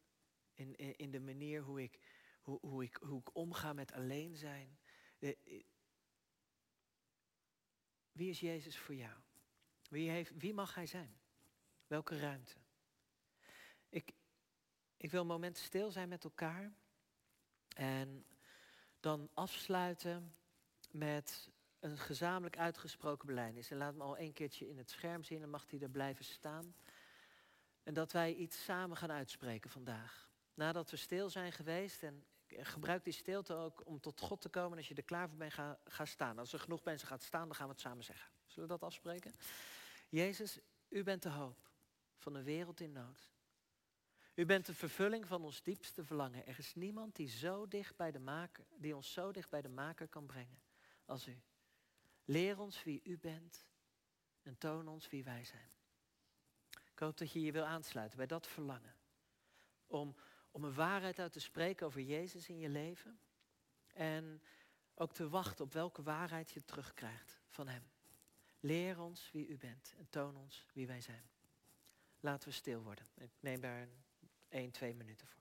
In, 0.54 0.76
in, 0.76 0.98
in 0.98 1.12
de 1.12 1.20
manier 1.20 1.62
hoe 1.62 1.82
ik, 1.82 2.00
hoe, 2.42 2.60
hoe, 2.62 2.84
ik, 2.84 2.96
hoe 2.96 3.20
ik 3.20 3.36
omga 3.36 3.74
met 3.74 3.92
alleen 3.92 4.36
zijn. 4.36 4.78
Wie 8.12 8.30
is 8.30 8.40
Jezus 8.40 8.78
voor 8.78 8.96
jou? 8.96 9.16
Wie, 9.90 10.10
heeft, 10.10 10.32
wie 10.36 10.54
mag 10.54 10.76
Hij 10.76 10.86
zijn? 10.86 11.20
Welke 11.88 12.20
ruimte? 12.20 12.56
Ik, 13.90 14.14
ik 14.98 15.12
wil 15.12 15.22
een 15.22 15.28
moment 15.28 15.58
stil 15.58 15.92
zijn 15.92 16.10
met 16.10 16.24
elkaar. 16.24 16.74
En 17.76 18.26
dan 19.00 19.30
afsluiten 19.34 20.36
met 20.92 21.50
een 21.80 21.98
gezamenlijk 21.98 22.58
uitgesproken 22.58 23.28
beleid. 23.28 23.72
En 23.72 23.78
laat 23.78 23.96
me 23.96 24.04
al 24.04 24.20
een 24.20 24.34
keertje 24.34 24.70
in 24.70 24.78
het 24.78 24.90
scherm 24.90 25.24
zien 25.24 25.42
en 25.42 25.50
mag 25.50 25.66
die 25.66 25.80
er 25.80 25.90
blijven 25.90 26.26
staan. 26.26 26.76
En 27.84 27.94
dat 27.94 28.12
wij 28.12 28.34
iets 28.34 28.64
samen 28.64 28.98
gaan 28.98 29.12
uitspreken 29.12 29.70
vandaag. 29.70 30.30
Nadat 30.54 30.92
we 30.92 30.98
stil 30.98 31.30
zijn 31.30 31.52
geweest 31.52 32.04
en 32.04 32.26
gebruik 32.48 33.04
die 33.04 33.14
stilte 33.14 33.54
ook 33.54 33.86
om 33.86 34.00
tot 34.00 34.22
God 34.22 34.42
te 34.42 34.50
komen. 34.50 34.78
Als 34.78 34.88
je 34.88 34.96
er 34.96 35.04
klaar 35.04 35.30
voor 35.30 35.38
bent, 35.38 35.54
ga, 35.86 36.06
staan. 36.06 36.40
Als 36.40 36.54
er 36.54 36.60
genoeg 36.60 36.84
mensen 36.84 37.08
gaat 37.08 37.24
staan, 37.24 37.48
dan 37.48 37.56
gaan 37.56 37.66
we 37.66 37.72
het 37.72 37.82
samen 37.82 38.04
zeggen. 38.04 38.32
Zullen 38.46 38.70
we 38.70 38.78
dat 38.78 38.84
afspreken? 38.84 39.34
Jezus, 40.10 40.60
u 40.90 41.04
bent 41.04 41.24
de 41.24 41.30
hoop 41.30 41.70
van 42.18 42.36
een 42.36 42.44
wereld 42.44 42.80
in 42.80 42.92
nood. 42.92 43.32
U 44.34 44.46
bent 44.46 44.66
de 44.66 44.74
vervulling 44.74 45.28
van 45.28 45.44
ons 45.44 45.64
diepste 45.64 46.04
verlangen. 46.04 46.48
Er 46.48 46.60
is 46.60 46.76
niemand 46.76 47.16
die, 47.16 47.30
zo 47.30 47.68
dicht 47.68 47.96
bij 47.96 48.12
de 48.12 48.20
maker, 48.20 48.66
die 48.76 48.96
ons 48.96 49.14
zo 49.14 49.32
dicht 49.32 49.50
bij 49.50 49.62
de 49.62 49.70
maker 49.70 50.08
kan 50.08 50.26
brengen 50.26 50.62
als 51.06 51.28
u. 51.28 51.42
Leer 52.26 52.60
ons 52.60 52.84
wie 52.84 53.02
u 53.04 53.18
bent 53.18 53.66
en 54.42 54.58
toon 54.58 54.88
ons 54.88 55.10
wie 55.10 55.24
wij 55.24 55.46
zijn. 55.46 55.72
Ik 56.92 57.00
hoop 57.00 57.18
dat 57.18 57.32
je 57.32 57.42
je 57.42 57.52
wil 57.52 57.66
aansluiten 57.66 58.18
bij 58.18 58.28
dat 58.28 58.48
verlangen. 58.48 58.96
Om, 59.88 60.16
om 60.58 60.64
een 60.64 60.74
waarheid 60.74 61.20
uit 61.20 61.32
te 61.32 61.40
spreken 61.40 61.86
over 61.86 62.02
Jezus 62.02 62.50
in 62.50 62.60
je 62.60 62.70
leven. 62.70 63.20
En 63.94 64.42
ook 64.94 65.14
te 65.14 65.30
wachten 65.30 65.66
op 65.66 65.74
welke 65.74 66.04
waarheid 66.04 66.52
je 66.52 66.66
terugkrijgt 66.66 67.40
van 67.48 67.68
Hem. 67.68 67.84
Leer 68.60 69.00
ons 69.00 69.32
wie 69.32 69.48
u 69.48 69.58
bent 69.58 69.94
en 69.98 70.10
toon 70.10 70.36
ons 70.36 70.68
wie 70.74 70.88
wij 70.88 71.02
zijn. 71.02 71.30
Laten 72.20 72.50
we 72.50 72.54
stil 72.54 72.82
worden. 72.82 73.06
Ik 73.16 73.32
neem 73.40 73.62
daar 73.62 73.82
een 73.82 74.04
1, 74.50 74.72
2 74.72 74.94
minuten 74.94 75.28
voor. 75.28 75.37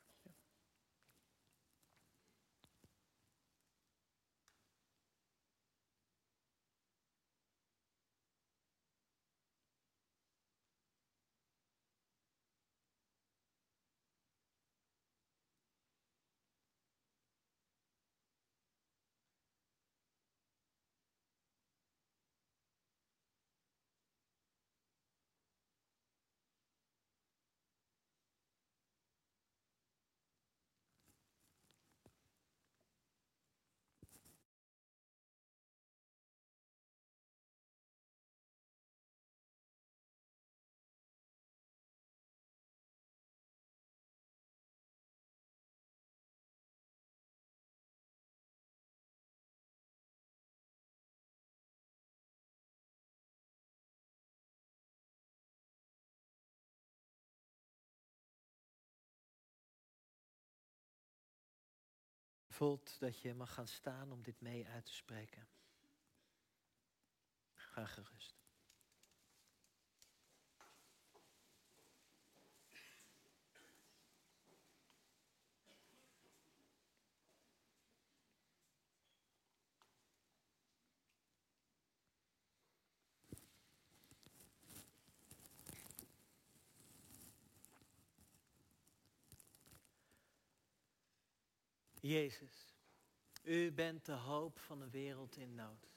Voelt 62.57 63.01
dat 63.01 63.21
je 63.21 63.35
mag 63.35 63.55
gaan 63.55 63.67
staan 63.69 64.13
om 64.13 64.23
dit 64.23 64.41
mee 64.41 64.67
uit 64.67 64.85
te 64.87 64.95
spreken. 64.95 65.49
Ga 67.55 67.87
gerust. 67.87 68.46
Jezus, 92.07 92.75
u 93.43 93.73
bent 93.73 94.05
de 94.05 94.13
hoop 94.13 94.59
van 94.59 94.81
een 94.81 94.91
wereld 94.91 95.37
in 95.37 95.55
nood. 95.55 95.95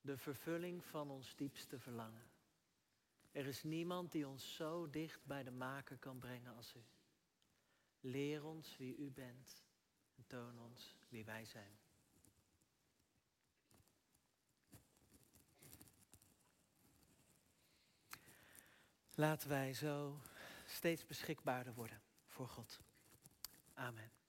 De 0.00 0.16
vervulling 0.16 0.84
van 0.84 1.10
ons 1.10 1.34
diepste 1.36 1.78
verlangen. 1.78 2.30
Er 3.30 3.46
is 3.46 3.62
niemand 3.62 4.12
die 4.12 4.28
ons 4.28 4.54
zo 4.54 4.90
dicht 4.90 5.24
bij 5.24 5.42
de 5.42 5.50
maker 5.50 5.98
kan 5.98 6.18
brengen 6.18 6.54
als 6.54 6.74
u. 6.74 6.84
Leer 8.00 8.44
ons 8.44 8.76
wie 8.76 8.96
u 8.96 9.10
bent 9.10 9.62
en 10.14 10.26
toon 10.26 10.58
ons 10.58 10.96
wie 11.08 11.24
wij 11.24 11.44
zijn. 11.44 11.78
Laten 19.14 19.48
wij 19.48 19.74
zo 19.74 20.20
steeds 20.66 21.06
beschikbaarder 21.06 21.74
worden 21.74 22.02
voor 22.26 22.48
God. 22.48 22.80
Amen. 23.74 24.21